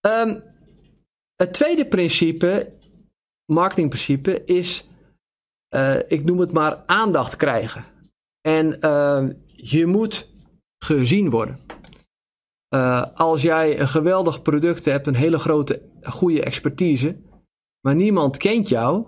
Um, 0.08 0.44
het 1.36 1.54
tweede 1.54 1.88
principe, 1.88 2.74
marketingprincipe, 3.46 4.44
is, 4.46 4.88
ik 6.08 6.26
noem 6.26 6.40
het 6.40 6.52
maar 6.52 6.84
aandacht 6.86 7.36
krijgen. 7.36 7.86
En 8.42 8.78
uh, 8.80 9.30
je 9.46 9.86
moet 9.86 10.30
gezien 10.78 11.30
worden. 11.30 11.60
Als 13.14 13.42
jij 13.42 13.80
een 13.80 13.88
geweldig 13.88 14.42
product 14.42 14.86
hebt, 14.86 15.08
een 15.08 15.16
hele 15.16 15.40
grote, 15.40 15.82
goede 16.02 16.44
expertise, 16.44 17.16
maar 17.86 17.96
niemand 17.96 18.38
kent 18.38 18.70
jou, 18.70 19.06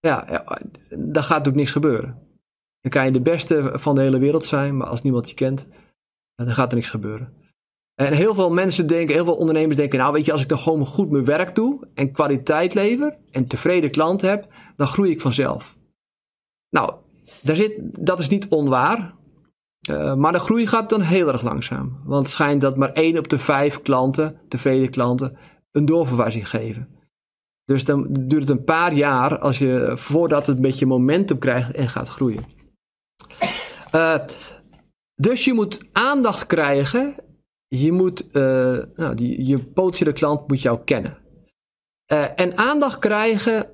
ja, 0.00 0.44
dan 0.88 1.22
gaat 1.22 1.28
natuurlijk 1.28 1.56
niks 1.56 1.72
gebeuren. 1.72 2.18
Dan 2.80 2.90
kan 2.90 3.04
je 3.04 3.10
de 3.10 3.20
beste 3.20 3.72
van 3.74 3.94
de 3.94 4.00
hele 4.00 4.18
wereld 4.18 4.44
zijn, 4.44 4.76
maar 4.76 4.86
als 4.86 5.02
niemand 5.02 5.28
je 5.28 5.34
kent, 5.34 5.66
dan 6.34 6.50
gaat 6.50 6.70
er 6.70 6.76
niks 6.76 6.90
gebeuren. 6.90 7.32
En 7.94 8.12
heel 8.12 8.34
veel 8.34 8.50
mensen 8.50 8.86
denken, 8.86 9.14
heel 9.14 9.24
veel 9.24 9.36
ondernemers 9.36 9.76
denken, 9.76 9.98
nou 9.98 10.12
weet 10.12 10.24
je, 10.26 10.32
als 10.32 10.42
ik 10.42 10.48
dan 10.48 10.58
gewoon 10.58 10.86
goed 10.86 11.10
mijn 11.10 11.24
werk 11.24 11.54
doe 11.54 11.88
en 11.94 12.12
kwaliteit 12.12 12.74
lever 12.74 13.16
en 13.30 13.46
tevreden 13.46 13.90
klant 13.90 14.20
heb, 14.20 14.52
dan 14.76 14.86
groei 14.86 15.10
ik 15.10 15.20
vanzelf. 15.20 15.76
Nou, 16.70 16.94
daar 17.42 17.56
zit, 17.56 17.74
dat 17.80 18.20
is 18.20 18.28
niet 18.28 18.48
onwaar, 18.48 19.14
uh, 19.90 20.14
maar 20.14 20.32
de 20.32 20.38
groei 20.38 20.66
gaat 20.66 20.88
dan 20.88 21.00
heel 21.00 21.28
erg 21.28 21.42
langzaam. 21.42 22.00
Want 22.04 22.22
het 22.26 22.34
schijnt 22.34 22.60
dat 22.60 22.76
maar 22.76 22.92
één 22.92 23.18
op 23.18 23.28
de 23.28 23.38
vijf 23.38 23.82
klanten, 23.82 24.40
tevreden 24.48 24.90
klanten, 24.90 25.36
een 25.72 25.86
doorverwijzing 25.86 26.48
geven. 26.48 26.91
Dus 27.72 27.84
dan 27.84 28.06
duurt 28.10 28.48
het 28.48 28.50
een 28.50 28.64
paar 28.64 28.94
jaar 28.94 29.38
als 29.38 29.58
je, 29.58 29.92
voordat 29.94 30.46
het 30.46 30.56
een 30.56 30.62
beetje 30.62 30.86
momentum 30.86 31.38
krijgt 31.38 31.72
en 31.72 31.88
gaat 31.88 32.08
groeien. 32.08 32.44
Uh, 33.94 34.14
dus 35.14 35.44
je 35.44 35.52
moet 35.52 35.80
aandacht 35.92 36.46
krijgen 36.46 37.14
je 37.68 37.92
moet, 37.92 38.28
uh, 38.32 38.78
nou, 38.94 39.14
die, 39.14 39.46
je 39.46 39.58
potentiële 39.58 40.12
klant 40.12 40.48
moet 40.48 40.62
jou 40.62 40.84
kennen. 40.84 41.18
Uh, 42.12 42.40
en 42.40 42.56
aandacht 42.56 42.98
krijgen 42.98 43.70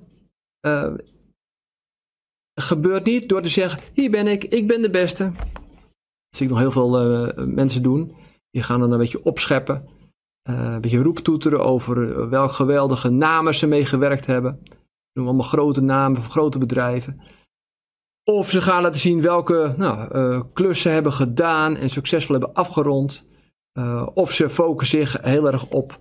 gebeurt 2.55 3.05
niet 3.05 3.29
door 3.29 3.43
te 3.43 3.49
zeggen: 3.49 3.81
hier 3.93 4.11
ben 4.11 4.27
ik, 4.27 4.45
ik 4.45 4.67
ben 4.67 4.83
de 4.83 4.91
beste. 4.91 5.33
Dat 5.33 6.37
zie 6.37 6.47
ik 6.47 6.53
nog 6.53 6.61
heel 6.61 6.71
veel 6.71 7.33
mensen 7.47 7.83
doen. 7.83 8.17
Die 8.51 8.63
gaan 8.63 8.81
dan 8.81 8.93
een 8.93 8.99
beetje 8.99 9.25
opscheppen. 9.25 9.89
Een 10.43 10.81
beetje 10.81 11.03
roeptoeteren 11.03 11.61
over 11.61 12.29
welke 12.29 12.55
geweldige 12.55 13.09
namen 13.09 13.55
ze 13.55 13.67
mee 13.67 13.85
gewerkt 13.85 14.27
hebben. 14.27 14.63
Doen 15.13 15.25
allemaal 15.25 15.47
grote 15.47 15.81
namen 15.81 16.23
van 16.23 16.31
grote 16.31 16.59
bedrijven. 16.59 17.21
Of 18.25 18.51
ze 18.51 18.61
gaan 18.61 18.83
laten 18.83 19.01
zien 19.01 19.21
welke 19.21 19.75
nou, 19.77 20.45
klussen 20.53 20.93
hebben 20.93 21.13
gedaan 21.13 21.77
en 21.77 21.91
succesvol 21.91 22.35
hebben 22.35 22.55
afgerond. 22.55 23.29
Uh, 23.79 24.07
of 24.15 24.33
ze 24.33 24.51
focussen 24.51 24.99
zich 24.99 25.23
heel 25.23 25.47
erg 25.47 25.67
op 25.67 26.01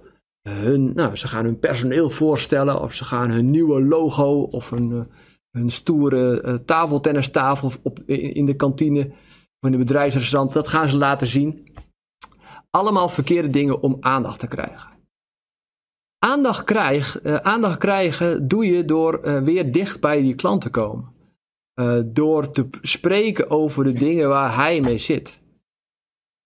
hun, 0.50 0.91
nou, 0.96 1.15
ze 1.15 1.27
gaan 1.27 1.46
hun 1.46 1.60
personeel 1.60 2.10
voorstellen, 2.10 2.82
of 2.82 2.94
ze 2.94 3.03
gaan 3.03 3.29
hun 3.29 3.50
nieuwe 3.50 3.84
logo, 3.84 4.41
of 4.41 4.70
hun, 4.70 5.08
uh, 5.51 5.63
stoere 5.67 6.44
uh, 6.46 6.53
tafeltennistafel 6.53 7.72
op, 7.84 8.00
in, 8.06 8.34
in, 8.34 8.46
de 8.46 8.56
kantine, 8.56 9.12
in 9.60 9.72
de 9.72 9.77
bedrijfsrestaurant, 9.77 10.53
dat 10.53 10.67
gaan 10.67 10.89
ze 10.89 10.98
laten 10.98 11.27
zien. 11.27 11.66
Allemaal 12.69 13.09
verkeerde 13.09 13.50
dingen 13.50 13.81
om 13.81 13.97
aandacht 14.00 14.39
te 14.39 14.47
krijgen. 14.47 14.89
Aandacht, 16.19 16.63
krijg, 16.63 17.24
aandacht 17.24 17.77
krijgen 17.77 18.47
doe 18.47 18.65
je 18.65 18.86
door 18.86 19.43
weer 19.43 19.71
dicht 19.71 20.00
bij 20.00 20.21
die 20.21 20.36
klant 20.36 20.62
te 20.62 20.69
komen. 20.69 21.15
door 22.05 22.51
te 22.51 22.67
spreken 22.81 23.50
over 23.50 23.83
de 23.83 23.93
dingen 23.93 24.29
waar 24.29 24.55
hij 24.55 24.81
mee 24.81 24.97
zit. 24.97 25.41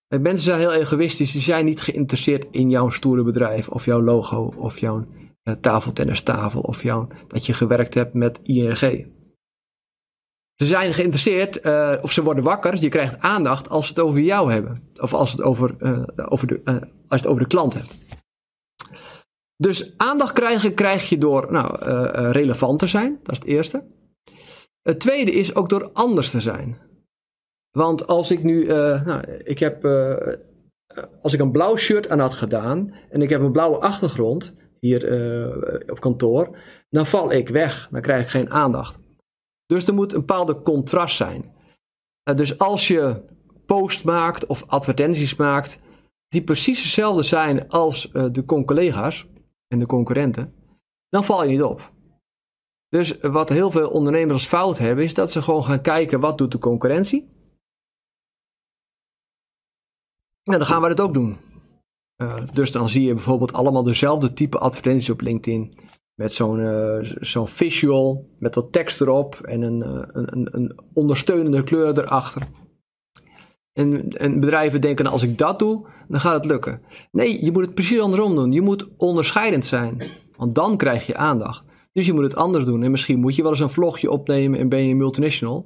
Mensen 0.08 0.46
zijn 0.46 0.60
heel 0.60 0.74
egoïstisch. 0.74 1.32
Die 1.32 1.42
zijn 1.42 1.66
niet 1.66 1.82
geïnteresseerd 1.82 2.46
in 2.52 2.70
jouw 2.70 2.90
stoere 2.90 3.24
bedrijf. 3.24 3.70
Of 3.70 3.86
jouw 3.86 4.02
logo. 4.02 4.54
Of 4.58 4.80
jouw 4.80 5.06
tafeltennistafel. 5.62 6.62
Of 6.62 6.84
jouw, 6.84 7.08
dat 7.28 7.46
je 7.46 7.54
gewerkt 7.54 7.94
hebt 7.94 8.14
met 8.14 8.40
ING. 8.44 9.08
Ze 10.62 10.68
zijn 10.68 10.94
geïnteresseerd. 10.94 11.66
Uh, 11.66 11.94
of 12.02 12.12
ze 12.12 12.24
worden 12.24 12.44
wakker. 12.44 12.78
Je 12.78 12.90
krijgt 12.90 13.20
aandacht 13.20 13.70
als 13.70 13.88
ze 13.88 13.94
het 13.94 14.02
over 14.02 14.20
jou 14.20 14.52
hebben. 14.52 14.84
Of 14.96 15.14
als 15.14 15.32
het 15.32 15.42
over, 15.42 15.76
uh, 15.80 16.04
over, 16.16 16.48
de, 16.48 16.62
als 17.08 17.22
het 17.22 17.28
over 17.28 17.42
de 17.42 17.48
klant 17.48 17.74
hebt. 17.74 17.94
Dus 19.56 19.94
aandacht 19.98 20.34
krijgen 20.34 20.74
krijg 20.74 21.10
je 21.10 21.18
door 21.18 21.52
nou, 21.52 21.76
relevant 22.32 22.80
te 22.80 22.88
zijn. 22.88 23.20
Dat 23.24 23.32
is 23.32 23.38
het 23.38 23.48
eerste. 23.48 23.84
Het 24.82 25.00
tweede 25.00 25.32
is 25.32 25.56
ook 25.56 25.70
door 25.70 25.90
anders 25.94 26.30
te 26.30 26.40
zijn. 26.42 26.78
Want 27.72 28.08
als 28.08 28.32
ik 28.32 28.44
nu, 28.44 28.66
uh, 28.66 29.04
nou, 29.04 29.22
ik 29.44 29.60
heb, 29.60 29.86
uh, 29.86 30.16
als 31.22 31.34
ik 31.34 31.40
een 31.40 31.52
blauw 31.52 31.76
shirt 31.76 32.10
aan 32.10 32.20
had 32.20 32.34
gedaan 32.34 32.94
en 33.10 33.22
ik 33.22 33.30
heb 33.30 33.42
een 33.42 33.52
blauwe 33.52 33.78
achtergrond 33.78 34.56
hier 34.80 35.12
uh, 35.12 35.90
op 35.90 36.00
kantoor, 36.00 36.58
dan 36.90 37.06
val 37.06 37.32
ik 37.32 37.50
weg. 37.50 37.88
Dan 37.92 38.02
krijg 38.02 38.22
ik 38.24 38.30
geen 38.30 38.50
aandacht. 38.50 39.01
Dus 39.72 39.88
er 39.88 39.94
moet 39.94 40.14
een 40.14 40.20
bepaalde 40.20 40.62
contrast 40.62 41.16
zijn. 41.16 41.56
dus 42.36 42.58
als 42.58 42.88
je 42.88 43.26
post 43.66 44.04
maakt 44.04 44.46
of 44.46 44.64
advertenties 44.68 45.36
maakt 45.36 45.80
die 46.28 46.44
precies 46.44 46.84
hetzelfde 46.84 47.24
zijn 47.24 47.70
als 47.70 48.12
de 48.12 48.46
collega's 48.46 49.28
en 49.68 49.80
de 49.80 49.86
concurrenten, 49.86 50.54
dan 51.10 51.24
val 51.24 51.44
je 51.44 51.50
niet 51.50 51.64
op. 51.64 51.92
Dus 52.90 53.18
wat 53.18 53.50
heel 53.50 53.72
veel 53.72 53.90
ondernemers 53.90 54.48
fout 54.48 54.78
hebben, 54.78 55.04
is 55.04 55.14
dat 55.14 55.32
ze 55.32 55.42
gewoon 55.42 55.64
gaan 55.64 55.82
kijken 55.82 56.20
wat 56.20 56.38
doet 56.38 56.52
de 56.52 56.58
concurrentie 56.58 57.30
Nou, 60.44 60.58
dan 60.58 60.68
gaan 60.68 60.82
we 60.82 60.88
dat 60.88 61.00
ook 61.00 61.14
doen. 61.14 61.38
Uh, 62.22 62.48
dus 62.54 62.72
dan 62.72 62.90
zie 62.90 63.04
je 63.04 63.14
bijvoorbeeld 63.14 63.54
allemaal 63.54 63.84
dezelfde 63.84 64.34
type 64.34 64.58
advertenties 64.58 65.10
op 65.10 65.22
LinkedIn. 65.22 65.78
Met 66.16 66.34
zo'n 66.34 66.60
uh, 66.60 66.98
zo'n 67.20 67.48
visual, 67.48 68.30
met 68.40 68.56
wat 68.56 68.72
tekst 68.72 69.02
erop 69.02 69.36
en 69.36 69.62
een, 69.62 69.84
uh, 69.86 70.04
een, 70.12 70.48
een, 70.52 70.80
ondersteunende 70.94 71.64
kleur 71.64 71.98
erachter. 71.98 72.48
En, 73.74 74.10
en 74.10 74.40
bedrijven 74.40 74.82
denken, 74.82 75.04
nou, 75.04 75.16
als 75.16 75.26
ik 75.26 75.38
dat 75.38 75.60
doe, 75.60 75.88
dan 76.08 76.20
gaat 76.20 76.34
het 76.34 76.46
lukken. 76.46 76.82
Nee, 77.12 77.46
je 77.46 77.52
moet 77.52 77.66
het 77.66 77.74
precies 77.74 78.00
andersom 78.00 78.36
doen. 78.36 78.52
Je 78.52 78.62
moet 78.62 78.88
onderscheidend 78.98 79.66
zijn. 79.66 80.02
Want 80.36 80.56
dan 80.56 80.78
krijg 80.78 81.06
je 81.06 81.16
aandacht. 81.16 81.64
Dus 81.92 82.06
je 82.06 82.14
moet 82.14 82.24
het 82.24 82.36
anders 82.36 82.66
doen. 82.66 82.84
En 82.84 82.92
misschien 82.92 83.20
moet 83.20 83.36
je 83.36 83.42
wel 83.42 83.52
eens 83.52 83.60
een 83.60 83.70
vlogje 83.70 84.12
opnemen 84.12 84.60
en 84.60 84.70
ben 84.70 84.88
je 84.88 84.96
multinational. 84.96 85.66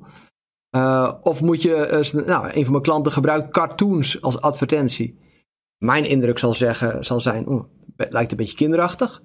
Uh, 0.75 1.14
of 1.22 1.42
moet 1.42 1.62
je, 1.62 2.12
nou, 2.25 2.50
een 2.54 2.64
van 2.64 2.72
mijn 2.72 2.84
klanten 2.84 3.12
gebruikt 3.12 3.50
cartoons 3.50 4.22
als 4.22 4.42
advertentie. 4.42 5.20
Mijn 5.78 6.06
indruk 6.06 6.40
zal, 6.40 6.54
zeggen, 6.54 7.06
zal 7.06 7.22
zijn, 7.22 7.68
het 7.96 8.14
lijkt 8.14 8.32
een 8.32 8.38
beetje 8.38 8.56
kinderachtig. 8.56 9.22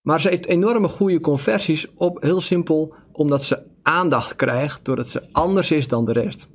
Maar 0.00 0.20
ze 0.20 0.28
heeft 0.28 0.46
enorme 0.46 0.88
goede 0.88 1.20
conversies 1.20 1.94
op, 1.94 2.22
heel 2.22 2.40
simpel, 2.40 2.94
omdat 3.12 3.44
ze 3.44 3.66
aandacht 3.82 4.36
krijgt 4.36 4.84
doordat 4.84 5.08
ze 5.08 5.32
anders 5.32 5.70
is 5.70 5.88
dan 5.88 6.04
de 6.04 6.12
rest. 6.12 6.48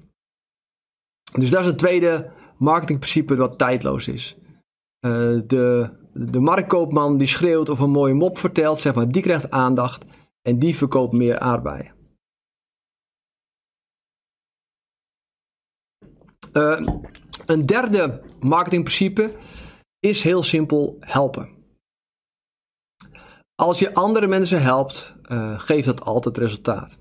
Dus 1.34 1.50
dat 1.50 1.62
is 1.62 1.68
een 1.68 1.78
tweede 1.78 2.32
marketingprincipe 2.58 3.36
wat 3.36 3.58
tijdloos 3.58 4.08
is. 4.08 4.36
Uh, 4.36 5.12
de, 5.48 5.90
de 6.14 6.40
marktkoopman 6.40 7.18
die 7.18 7.28
schreeuwt 7.28 7.70
of 7.70 7.80
een 7.80 7.90
mooie 7.90 8.14
mop 8.14 8.38
vertelt, 8.38 8.80
zeg 8.80 8.96
maar, 8.96 9.12
die 9.12 9.22
krijgt 9.22 9.50
aandacht 9.50 10.04
en 10.42 10.60
die 10.60 10.75
verkoopt 10.75 11.14
meer 11.14 11.40
aardbeien. 11.40 11.94
Uh, 16.54 16.88
een 17.46 17.64
derde 17.64 18.22
marketingprincipe 18.40 19.36
is 20.00 20.24
heel 20.24 20.44
simpel 20.44 20.96
helpen. 21.00 21.55
Als 23.56 23.80
je 23.80 23.94
andere 23.94 24.28
mensen 24.28 24.62
helpt, 24.62 25.16
uh, 25.32 25.60
geeft 25.60 25.86
dat 25.86 26.02
altijd 26.02 26.38
resultaat. 26.38 26.98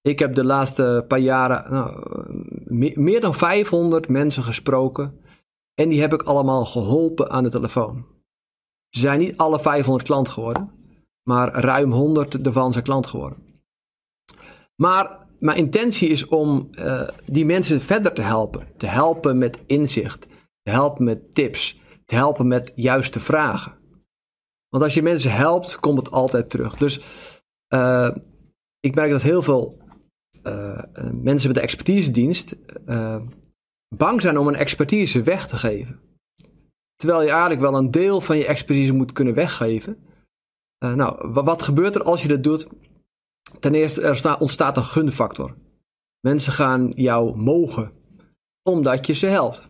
Ik 0.00 0.18
heb 0.18 0.34
de 0.34 0.44
laatste 0.44 1.04
paar 1.08 1.18
jaren 1.18 1.72
nou, 1.72 3.00
meer 3.00 3.20
dan 3.20 3.34
500 3.34 4.08
mensen 4.08 4.42
gesproken 4.42 5.20
en 5.74 5.88
die 5.88 6.00
heb 6.00 6.12
ik 6.12 6.22
allemaal 6.22 6.64
geholpen 6.64 7.30
aan 7.30 7.42
de 7.42 7.50
telefoon. 7.50 8.06
Ze 8.88 9.00
zijn 9.00 9.18
niet 9.18 9.36
alle 9.36 9.60
500 9.60 10.04
klant 10.04 10.28
geworden, 10.28 10.68
maar 11.22 11.52
ruim 11.52 11.92
100 11.92 12.46
ervan 12.46 12.72
zijn 12.72 12.84
klant 12.84 13.06
geworden. 13.06 13.38
Maar 14.76 15.26
mijn 15.38 15.56
intentie 15.56 16.08
is 16.08 16.26
om 16.26 16.68
uh, 16.70 17.08
die 17.26 17.44
mensen 17.44 17.80
verder 17.80 18.12
te 18.12 18.22
helpen. 18.22 18.66
Te 18.76 18.86
helpen 18.86 19.38
met 19.38 19.64
inzicht. 19.66 20.26
Te 20.62 20.70
helpen 20.70 21.04
met 21.04 21.34
tips. 21.34 21.78
Te 22.04 22.14
helpen 22.14 22.46
met 22.46 22.72
juiste 22.74 23.20
vragen. 23.20 23.72
Want 24.74 24.86
als 24.86 24.94
je 24.94 25.02
mensen 25.02 25.32
helpt, 25.32 25.80
komt 25.80 25.98
het 25.98 26.10
altijd 26.10 26.50
terug. 26.50 26.76
Dus 26.76 26.96
ik 28.80 28.94
merk 28.94 29.10
dat 29.10 29.22
heel 29.22 29.42
veel 29.42 29.78
mensen 31.12 31.48
met 31.48 31.54
de 31.54 31.60
expertise-dienst 31.60 32.54
bang 33.88 34.20
zijn 34.20 34.38
om 34.38 34.48
een 34.48 34.54
expertise 34.54 35.22
weg 35.22 35.46
te 35.46 35.56
geven. 35.56 36.00
Terwijl 36.96 37.22
je 37.22 37.30
eigenlijk 37.30 37.60
wel 37.60 37.74
een 37.74 37.90
deel 37.90 38.20
van 38.20 38.36
je 38.36 38.46
expertise 38.46 38.92
moet 38.92 39.12
kunnen 39.12 39.34
weggeven. 39.34 39.98
nou, 40.78 41.32
wat 41.32 41.62
gebeurt 41.62 41.94
er 41.94 42.02
als 42.02 42.22
je 42.22 42.28
dat 42.28 42.42
doet? 42.42 42.66
Ten 43.60 43.74
eerste, 43.74 44.02
er 44.02 44.38
ontstaat 44.38 44.76
een 44.76 44.84
gunfactor. 44.84 45.56
Mensen 46.20 46.52
gaan 46.52 46.92
jou 46.96 47.36
mogen, 47.36 47.92
omdat 48.62 49.06
je 49.06 49.12
ze 49.12 49.26
helpt. 49.26 49.68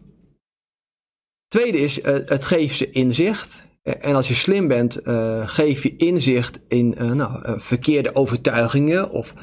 Tweede 1.48 1.78
is, 1.78 1.98
uh, 1.98 2.04
het 2.06 2.44
geeft 2.44 2.76
ze 2.76 2.90
inzicht. 2.90 3.66
Eh, 3.84 4.08
en 4.08 4.14
als 4.14 4.28
je 4.28 4.34
slim 4.34 4.68
bent, 4.68 5.06
uh, 5.06 5.48
geef 5.48 5.82
je 5.82 5.96
inzicht 5.96 6.60
in 6.68 7.16
nou, 7.16 7.60
verkeerde 7.60 8.14
overtuigingen 8.14 9.10
of 9.10 9.34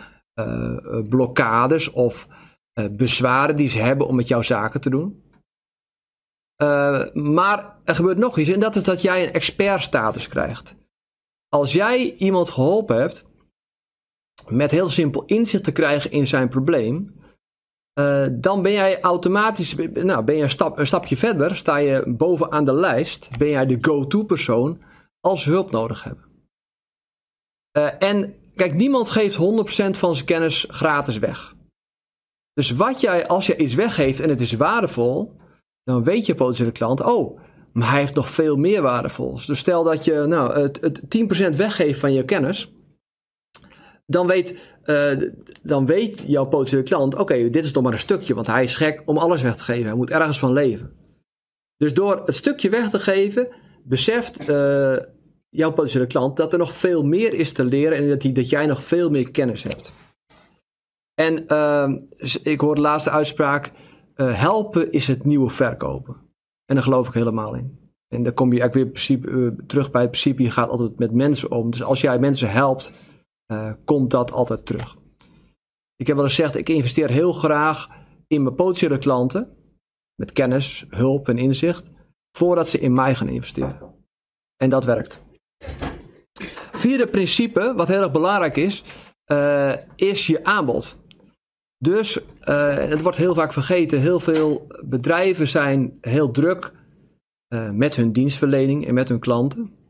blokkades 1.10 1.89
of 1.89 2.27
bezwaren 2.91 3.55
die 3.55 3.67
ze 3.67 3.79
hebben 3.79 4.07
om 4.07 4.15
met 4.15 4.27
jouw 4.27 4.41
zaken 4.41 4.81
te 4.81 4.89
doen. 4.89 5.24
maar 7.13 7.79
er 7.83 7.95
gebeurt 7.95 8.17
nog 8.17 8.38
iets 8.38 8.50
en 8.50 8.60
dat 8.60 8.75
is 8.75 8.83
dat 8.83 9.01
jij 9.01 9.27
een 9.27 9.33
expertstatus 9.33 10.27
krijgt. 10.27 10.75
Als 11.50 11.74
jij 11.74 12.15
iemand 12.17 12.50
geholpen 12.50 12.98
hebt, 12.98 13.25
met 14.48 14.71
heel 14.71 14.89
simpel 14.89 15.25
inzicht 15.25 15.63
te 15.63 15.71
krijgen 15.71 16.12
in 16.12 16.27
zijn 16.27 16.50
probleem, 16.50 17.20
uh, 18.00 18.27
dan 18.31 18.62
ben 18.62 18.71
jij 18.71 19.01
automatisch, 19.01 19.75
nou 19.93 20.24
ben 20.24 20.36
je 20.36 20.43
een, 20.43 20.50
stap, 20.50 20.77
een 20.77 20.88
stapje 20.88 21.17
verder, 21.17 21.55
sta 21.55 21.77
je 21.77 22.03
bovenaan 22.07 22.65
de 22.65 22.74
lijst, 22.74 23.29
ben 23.38 23.50
jij 23.50 23.65
de 23.65 23.77
go-to 23.81 24.24
persoon 24.24 24.81
als 25.19 25.45
hulp 25.45 25.71
nodig 25.71 26.03
hebben. 26.03 26.25
Uh, 27.77 27.88
en 28.00 28.36
kijk, 28.55 28.74
niemand 28.74 29.10
geeft 29.10 29.38
100% 29.38 29.39
van 29.98 30.15
zijn 30.15 30.25
kennis 30.25 30.65
gratis 30.69 31.17
weg. 31.17 31.55
Dus 32.53 32.71
wat 32.71 33.01
jij, 33.01 33.27
als 33.27 33.48
je 33.48 33.57
iets 33.57 33.74
weggeeft 33.74 34.19
en 34.19 34.29
het 34.29 34.41
is 34.41 34.53
waardevol, 34.53 35.36
dan 35.83 36.03
weet 36.03 36.25
je 36.25 36.36
potentiële 36.36 36.71
klant, 36.71 37.03
oh, 37.03 37.39
maar 37.74 37.89
hij 37.89 38.00
heeft 38.00 38.13
nog 38.13 38.29
veel 38.29 38.55
meer 38.55 38.81
waardevols. 38.81 39.45
Dus 39.45 39.60
stel 39.60 39.83
dat 39.83 40.05
je 40.05 40.25
nou, 40.27 40.60
het, 40.60 40.81
het 40.81 41.01
10% 41.53 41.55
weggeeft 41.55 42.00
van 42.00 42.13
je 42.13 42.25
kennis, 42.25 42.74
dan 44.05 44.27
weet, 44.27 44.60
uh, 44.86 45.12
dan 45.63 45.86
weet 45.86 46.22
jouw 46.25 46.46
potentiële 46.46 46.84
klant: 46.84 47.15
oké, 47.15 47.50
dit 47.50 47.65
is 47.65 47.72
toch 47.72 47.84
maar 47.84 47.93
een 47.93 48.00
stukje, 48.00 48.34
want 48.34 48.48
hij 48.48 48.63
is 48.63 48.75
gek 48.75 49.01
om 49.05 49.17
alles 49.17 49.41
weg 49.41 49.55
te 49.55 49.63
geven. 49.63 49.86
Hij 49.86 49.96
moet 49.96 50.12
ergens 50.12 50.39
van 50.39 50.53
leven. 50.53 50.91
Dus 51.77 51.93
door 51.93 52.22
het 52.25 52.36
stukje 52.36 52.70
weg 52.70 52.89
te 52.89 53.00
geven, 53.00 53.48
beseft 53.84 54.50
uh, 54.50 54.98
jouw 55.50 55.72
potentiële 55.72 56.08
klant 56.08 56.38
dat 56.38 56.53
er 56.53 56.60
nog 56.60 56.74
veel 56.74 57.03
meer 57.03 57.34
is 57.34 57.53
te 57.53 57.65
leren 57.65 57.98
en 57.98 58.10
dat, 58.10 58.24
hij, 58.24 58.31
dat 58.31 58.50
jij 58.50 58.65
nog 58.65 58.84
veel 58.84 59.10
meer 59.10 59.31
kennis 59.31 59.63
hebt. 59.63 59.93
En 61.13 61.43
uh, 61.48 61.91
ik 62.43 62.60
hoor 62.60 62.75
de 62.75 62.81
laatste 62.81 63.10
uitspraak: 63.10 63.72
uh, 64.15 64.39
helpen 64.39 64.91
is 64.91 65.08
het 65.08 65.25
nieuwe 65.25 65.50
verkopen. 65.50 66.15
En 66.65 66.75
daar 66.75 66.84
geloof 66.84 67.08
ik 67.08 67.13
helemaal 67.13 67.55
in. 67.55 67.79
En 68.08 68.24
dan 68.24 68.34
kom 68.34 68.53
je 68.53 68.60
eigenlijk 68.60 68.74
weer 68.74 68.93
principe, 68.93 69.55
terug 69.67 69.91
bij 69.91 70.01
het 70.01 70.12
principe: 70.12 70.43
je 70.43 70.51
gaat 70.51 70.70
altijd 70.70 71.00
met 71.00 71.12
mensen 71.12 71.51
om. 71.51 71.72
Dus 71.72 71.84
als 71.84 72.01
jij 72.01 72.20
mensen 72.20 72.51
helpt 72.51 72.93
uh, 73.51 73.72
komt 73.86 74.12
dat 74.12 74.31
altijd 74.31 74.65
terug. 74.65 74.98
Ik 75.96 76.08
heb 76.08 76.15
wel 76.15 76.25
eens 76.25 76.36
gezegd, 76.36 76.55
ik 76.55 76.70
investeer 76.70 77.10
heel 77.10 77.31
graag 77.31 77.89
in 78.27 78.43
mijn 78.43 78.55
potentiële 78.55 78.98
klanten. 78.98 79.55
Met 80.15 80.31
kennis, 80.31 80.86
hulp 80.89 81.29
en 81.29 81.38
inzicht. 81.38 81.89
Voordat 82.38 82.70
ze 82.70 82.79
in 82.79 82.93
mij 82.93 83.15
gaan 83.15 83.29
investeren. 83.29 83.96
En 84.58 84.70
dat 84.70 84.86
werkt. 84.86 85.24
Vierde 86.72 87.08
principe, 87.08 87.74
wat 87.75 87.88
heel 87.88 88.01
erg 88.01 88.12
belangrijk 88.12 88.58
is, 88.58 88.84
uh, 89.31 89.74
is 89.96 90.27
je 90.27 90.43
aanbod. 90.43 91.01
Dus, 91.77 92.17
uh, 92.17 92.24
het 92.75 93.01
wordt 93.01 93.17
heel 93.17 93.34
vaak 93.34 93.53
vergeten, 93.53 94.00
heel 94.00 94.20
veel 94.20 94.67
bedrijven 94.85 95.48
zijn 95.48 95.98
heel 96.01 96.31
druk 96.31 96.74
met 97.74 97.96
hun 97.96 98.11
dienstverlening 98.11 98.87
en 98.87 98.94
met 98.94 99.09
hun 99.09 99.20
klanten 99.20 99.80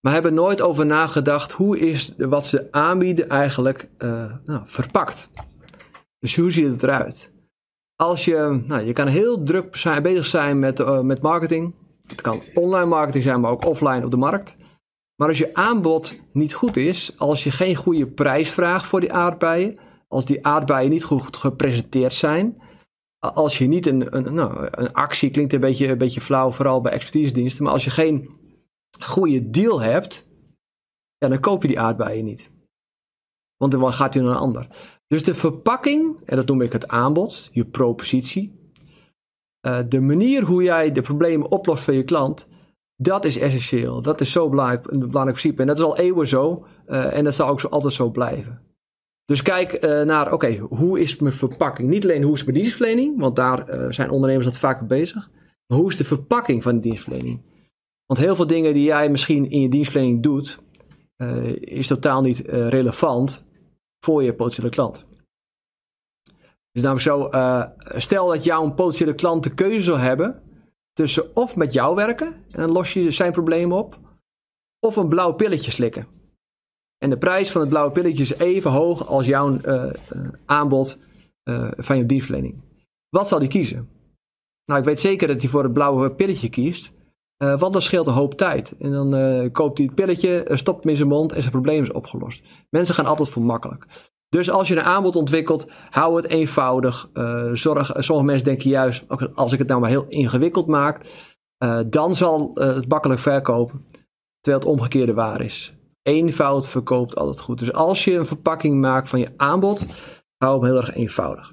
maar 0.00 0.12
hebben 0.12 0.34
nooit 0.34 0.60
over 0.60 0.86
nagedacht 0.86 1.52
hoe 1.52 1.78
is 1.78 2.14
wat 2.16 2.46
ze 2.46 2.68
aanbieden 2.70 3.28
eigenlijk 3.28 3.88
uh, 3.98 4.32
nou, 4.44 4.62
verpakt. 4.64 5.30
Dus 6.18 6.36
hoe 6.36 6.50
ziet 6.50 6.66
het 6.66 6.82
eruit? 6.82 7.32
Als 7.96 8.24
je, 8.24 8.62
nou, 8.66 8.84
je 8.84 8.92
kan 8.92 9.06
heel 9.06 9.42
druk 9.42 9.82
bezig 10.02 10.26
zijn 10.26 10.58
met, 10.58 10.80
uh, 10.80 11.00
met 11.00 11.22
marketing. 11.22 11.74
Het 12.06 12.20
kan 12.20 12.42
online 12.54 12.86
marketing 12.86 13.24
zijn, 13.24 13.40
maar 13.40 13.50
ook 13.50 13.64
offline 13.64 14.04
op 14.04 14.10
de 14.10 14.16
markt. 14.16 14.56
Maar 15.16 15.28
als 15.28 15.38
je 15.38 15.54
aanbod 15.54 16.20
niet 16.32 16.54
goed 16.54 16.76
is, 16.76 17.18
als 17.18 17.44
je 17.44 17.50
geen 17.50 17.74
goede 17.76 18.06
prijs 18.06 18.50
vraagt 18.50 18.84
voor 18.84 19.00
die 19.00 19.12
aardbeien, 19.12 19.78
als 20.08 20.24
die 20.24 20.46
aardbeien 20.46 20.90
niet 20.90 21.04
goed 21.04 21.36
gepresenteerd 21.36 22.14
zijn, 22.14 22.62
als 23.18 23.58
je 23.58 23.66
niet 23.66 23.86
een, 23.86 24.16
een, 24.16 24.34
nou, 24.34 24.68
een 24.70 24.92
actie, 24.92 25.30
klinkt 25.30 25.52
een 25.52 25.60
beetje, 25.60 25.88
een 25.88 25.98
beetje 25.98 26.20
flauw, 26.20 26.50
vooral 26.50 26.80
bij 26.80 26.92
expertise 26.92 27.32
diensten, 27.32 27.64
maar 27.64 27.72
als 27.72 27.84
je 27.84 27.90
geen 27.90 28.30
goede 28.98 29.50
deal 29.50 29.80
hebt, 29.80 30.26
dan 31.18 31.40
koop 31.40 31.62
je 31.62 31.68
die 31.68 31.80
aardbeien 31.80 32.24
niet. 32.24 32.50
Want 33.56 33.72
dan 33.72 33.92
gaat 33.92 34.14
hij 34.14 34.22
naar 34.22 34.32
een 34.32 34.38
ander. 34.38 34.66
Dus 35.06 35.22
de 35.22 35.34
verpakking, 35.34 36.20
en 36.24 36.36
dat 36.36 36.46
noem 36.46 36.60
ik 36.60 36.72
het 36.72 36.88
aanbod, 36.88 37.48
je 37.52 37.64
propositie. 37.64 38.58
Uh, 39.66 39.78
de 39.88 40.00
manier 40.00 40.42
hoe 40.42 40.62
jij 40.62 40.92
de 40.92 41.02
problemen 41.02 41.50
oplost 41.50 41.82
voor 41.82 41.94
je 41.94 42.04
klant, 42.04 42.48
dat 42.96 43.24
is 43.24 43.38
essentieel. 43.38 44.02
Dat 44.02 44.20
is 44.20 44.32
zo 44.32 44.48
belangrijk, 44.48 44.86
een 44.86 44.98
belangrijk 44.98 45.38
principe. 45.38 45.60
En 45.60 45.66
dat 45.66 45.78
is 45.78 45.84
al 45.84 45.98
eeuwen 45.98 46.28
zo. 46.28 46.66
Uh, 46.86 47.16
en 47.16 47.24
dat 47.24 47.34
zal 47.34 47.48
ook 47.48 47.60
zo, 47.60 47.68
altijd 47.68 47.92
zo 47.92 48.10
blijven. 48.10 48.62
Dus 49.24 49.42
kijk 49.42 49.80
naar, 50.04 50.32
oké, 50.32 50.56
hoe 50.56 51.00
is 51.00 51.18
mijn 51.18 51.34
verpakking? 51.34 51.88
Niet 51.88 52.04
alleen 52.04 52.22
hoe 52.22 52.34
is 52.34 52.44
mijn 52.44 52.56
dienstverlening, 52.56 53.20
want 53.20 53.36
daar 53.36 53.92
zijn 53.92 54.10
ondernemers 54.10 54.46
dat 54.46 54.58
vaak 54.58 54.88
bezig. 54.88 55.30
Maar 55.66 55.78
hoe 55.78 55.90
is 55.90 55.96
de 55.96 56.04
verpakking 56.04 56.62
van 56.62 56.74
de 56.74 56.80
dienstverlening? 56.80 57.42
Want 58.10 58.22
heel 58.22 58.34
veel 58.34 58.46
dingen 58.46 58.74
die 58.74 58.84
jij 58.84 59.10
misschien 59.10 59.50
in 59.50 59.60
je 59.60 59.68
dienstverlening 59.68 60.22
doet, 60.22 60.60
uh, 61.16 61.56
is 61.56 61.86
totaal 61.86 62.22
niet 62.22 62.46
uh, 62.46 62.68
relevant 62.68 63.44
voor 64.04 64.22
je 64.22 64.34
potentiële 64.34 64.68
klant. 64.68 65.04
Dus 66.72 66.82
namelijk 66.82 67.00
zo, 67.00 67.28
uh, 67.28 67.68
stel 67.82 68.28
dat 68.28 68.44
jouw 68.44 68.70
potentiële 68.70 69.14
klant 69.14 69.42
de 69.42 69.54
keuze 69.54 69.80
zou 69.80 69.98
hebben 69.98 70.42
tussen 70.92 71.36
of 71.36 71.56
met 71.56 71.72
jou 71.72 71.94
werken 71.94 72.26
en 72.26 72.60
dan 72.60 72.70
los 72.70 72.92
je 72.92 73.10
zijn 73.10 73.32
probleem 73.32 73.72
op, 73.72 73.98
of 74.86 74.96
een 74.96 75.08
blauw 75.08 75.32
pilletje 75.32 75.70
slikken. 75.70 76.06
En 76.98 77.10
de 77.10 77.18
prijs 77.18 77.50
van 77.52 77.60
het 77.60 77.70
blauwe 77.70 77.92
pilletje 77.92 78.22
is 78.22 78.34
even 78.34 78.70
hoog 78.70 79.06
als 79.06 79.26
jouw 79.26 79.60
aanbod 80.46 80.98
van 81.76 81.96
je 81.96 82.06
dienstverlening. 82.06 82.60
Wat 83.08 83.28
zal 83.28 83.38
die 83.38 83.48
kiezen? 83.48 83.88
Nou, 84.64 84.80
ik 84.80 84.86
weet 84.86 85.00
zeker 85.00 85.28
dat 85.28 85.40
hij 85.40 85.50
voor 85.50 85.62
het 85.62 85.72
blauwe 85.72 86.14
pilletje 86.14 86.50
kiest. 86.50 86.98
Uh, 87.42 87.58
want 87.58 87.72
dat 87.72 87.82
scheelt 87.82 88.06
een 88.06 88.12
hoop 88.12 88.34
tijd. 88.34 88.74
En 88.78 88.92
dan 88.92 89.16
uh, 89.16 89.48
koopt 89.52 89.78
hij 89.78 89.86
het 89.86 89.94
pilletje, 89.94 90.48
uh, 90.48 90.56
stopt 90.56 90.82
hem 90.82 90.90
in 90.92 90.96
zijn 90.96 91.08
mond 91.08 91.32
en 91.32 91.40
zijn 91.40 91.52
probleem 91.52 91.82
is 91.82 91.92
opgelost. 91.92 92.42
Mensen 92.70 92.94
gaan 92.94 93.06
altijd 93.06 93.28
voor 93.28 93.42
makkelijk. 93.42 93.86
Dus 94.28 94.50
als 94.50 94.68
je 94.68 94.76
een 94.76 94.82
aanbod 94.82 95.16
ontwikkelt, 95.16 95.66
hou 95.90 96.16
het 96.16 96.26
eenvoudig. 96.26 97.08
zorg, 97.52 97.92
sommige 97.98 98.26
mensen 98.26 98.44
denken 98.44 98.70
juist, 98.70 99.04
als 99.34 99.52
ik 99.52 99.58
het 99.58 99.68
nou 99.68 99.80
maar 99.80 99.90
heel 99.90 100.08
ingewikkeld 100.08 100.66
maak, 100.66 101.06
dan 101.86 102.14
zal 102.14 102.50
het 102.54 102.88
makkelijk 102.88 103.20
verkopen. 103.20 103.84
Terwijl 104.40 104.64
het 104.64 104.72
omgekeerde 104.72 105.14
waar 105.14 105.40
is. 105.40 105.74
Eenvoud 106.02 106.68
verkoopt 106.68 107.16
altijd 107.16 107.40
goed. 107.40 107.58
Dus 107.58 107.72
als 107.72 108.04
je 108.04 108.16
een 108.16 108.26
verpakking 108.26 108.80
maakt 108.80 109.08
van 109.08 109.20
je 109.20 109.32
aanbod, 109.36 109.86
hou 110.36 110.54
hem 110.58 110.64
heel 110.64 110.76
erg 110.76 110.94
eenvoudig. 110.94 111.52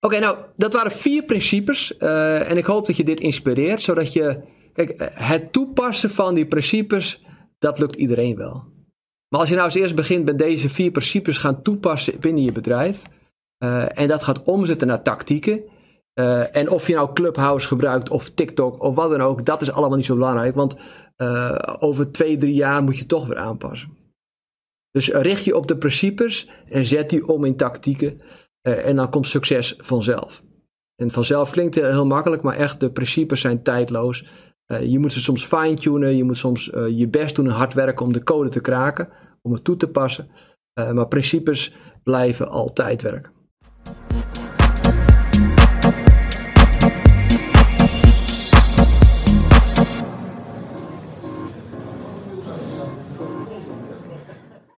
Oké, 0.00 0.18
nou, 0.18 0.38
dat 0.56 0.72
waren 0.72 0.90
vier 0.90 1.24
principes. 1.24 1.94
Uh, 1.98 2.50
en 2.50 2.56
ik 2.56 2.64
hoop 2.64 2.86
dat 2.86 2.96
je 2.96 3.04
dit 3.04 3.20
inspireert, 3.20 3.80
zodat 3.80 4.12
je. 4.12 4.40
Kijk, 4.72 4.90
eh, 4.90 5.28
het 5.28 5.52
toepassen 5.52 6.10
van 6.10 6.34
die 6.34 6.46
principes, 6.46 7.24
dat 7.58 7.78
lukt 7.78 7.96
iedereen 7.96 8.36
wel. 8.36 8.64
Maar 9.28 9.40
als 9.40 9.48
je 9.48 9.54
nou 9.54 9.66
als 9.66 9.76
eerst 9.76 9.94
begint 9.94 10.24
met 10.24 10.38
deze 10.38 10.68
vier 10.68 10.90
principes 10.90 11.38
gaan 11.38 11.62
toepassen 11.62 12.20
binnen 12.20 12.44
je 12.44 12.52
bedrijf. 12.52 13.02
Uh, 13.64 13.98
en 13.98 14.08
dat 14.08 14.24
gaat 14.24 14.42
omzetten 14.42 14.86
naar 14.86 15.02
tactieken. 15.02 15.62
En 16.52 16.70
of 16.70 16.86
je 16.86 16.94
nou 16.94 17.12
Clubhouse 17.12 17.66
gebruikt 17.66 18.10
of 18.10 18.30
TikTok 18.30 18.82
of 18.82 18.94
wat 18.94 19.10
dan 19.10 19.20
ook, 19.20 19.44
dat 19.44 19.62
is 19.62 19.70
allemaal 19.70 19.96
niet 19.96 20.06
zo 20.06 20.14
belangrijk. 20.14 20.54
Want 20.54 20.76
over 21.78 22.12
twee, 22.12 22.36
drie 22.36 22.54
jaar 22.54 22.82
moet 22.82 22.98
je 22.98 23.06
toch 23.06 23.26
weer 23.26 23.36
aanpassen. 23.36 23.96
Dus 24.90 25.08
richt 25.08 25.44
je 25.44 25.56
op 25.56 25.66
de 25.66 25.78
principes 25.78 26.48
en 26.68 26.84
zet 26.84 27.10
die 27.10 27.28
om 27.28 27.44
in 27.44 27.56
tactieken. 27.56 28.20
Uh, 28.68 28.86
en 28.86 28.96
dan 28.96 29.10
komt 29.10 29.26
succes 29.26 29.74
vanzelf. 29.78 30.42
En 30.96 31.10
vanzelf 31.10 31.50
klinkt 31.50 31.74
heel 31.74 32.06
makkelijk, 32.06 32.42
maar 32.42 32.56
echt, 32.56 32.80
de 32.80 32.90
principes 32.90 33.40
zijn 33.40 33.62
tijdloos. 33.62 34.26
Uh, 34.66 34.82
je 34.82 34.98
moet 34.98 35.12
ze 35.12 35.20
soms 35.20 35.44
fine-tunen, 35.44 36.16
je 36.16 36.24
moet 36.24 36.36
soms 36.36 36.68
uh, 36.68 36.88
je 36.98 37.08
best 37.08 37.34
doen 37.34 37.46
en 37.46 37.52
hard 37.52 37.74
werken 37.74 38.06
om 38.06 38.12
de 38.12 38.22
code 38.22 38.48
te 38.48 38.60
kraken, 38.60 39.08
om 39.42 39.52
het 39.52 39.64
toe 39.64 39.76
te 39.76 39.88
passen. 39.88 40.30
maar 40.92 41.08
principes 41.08 41.74
blijven 42.02 42.48
altijd 42.48 43.02
werken. 43.02 43.32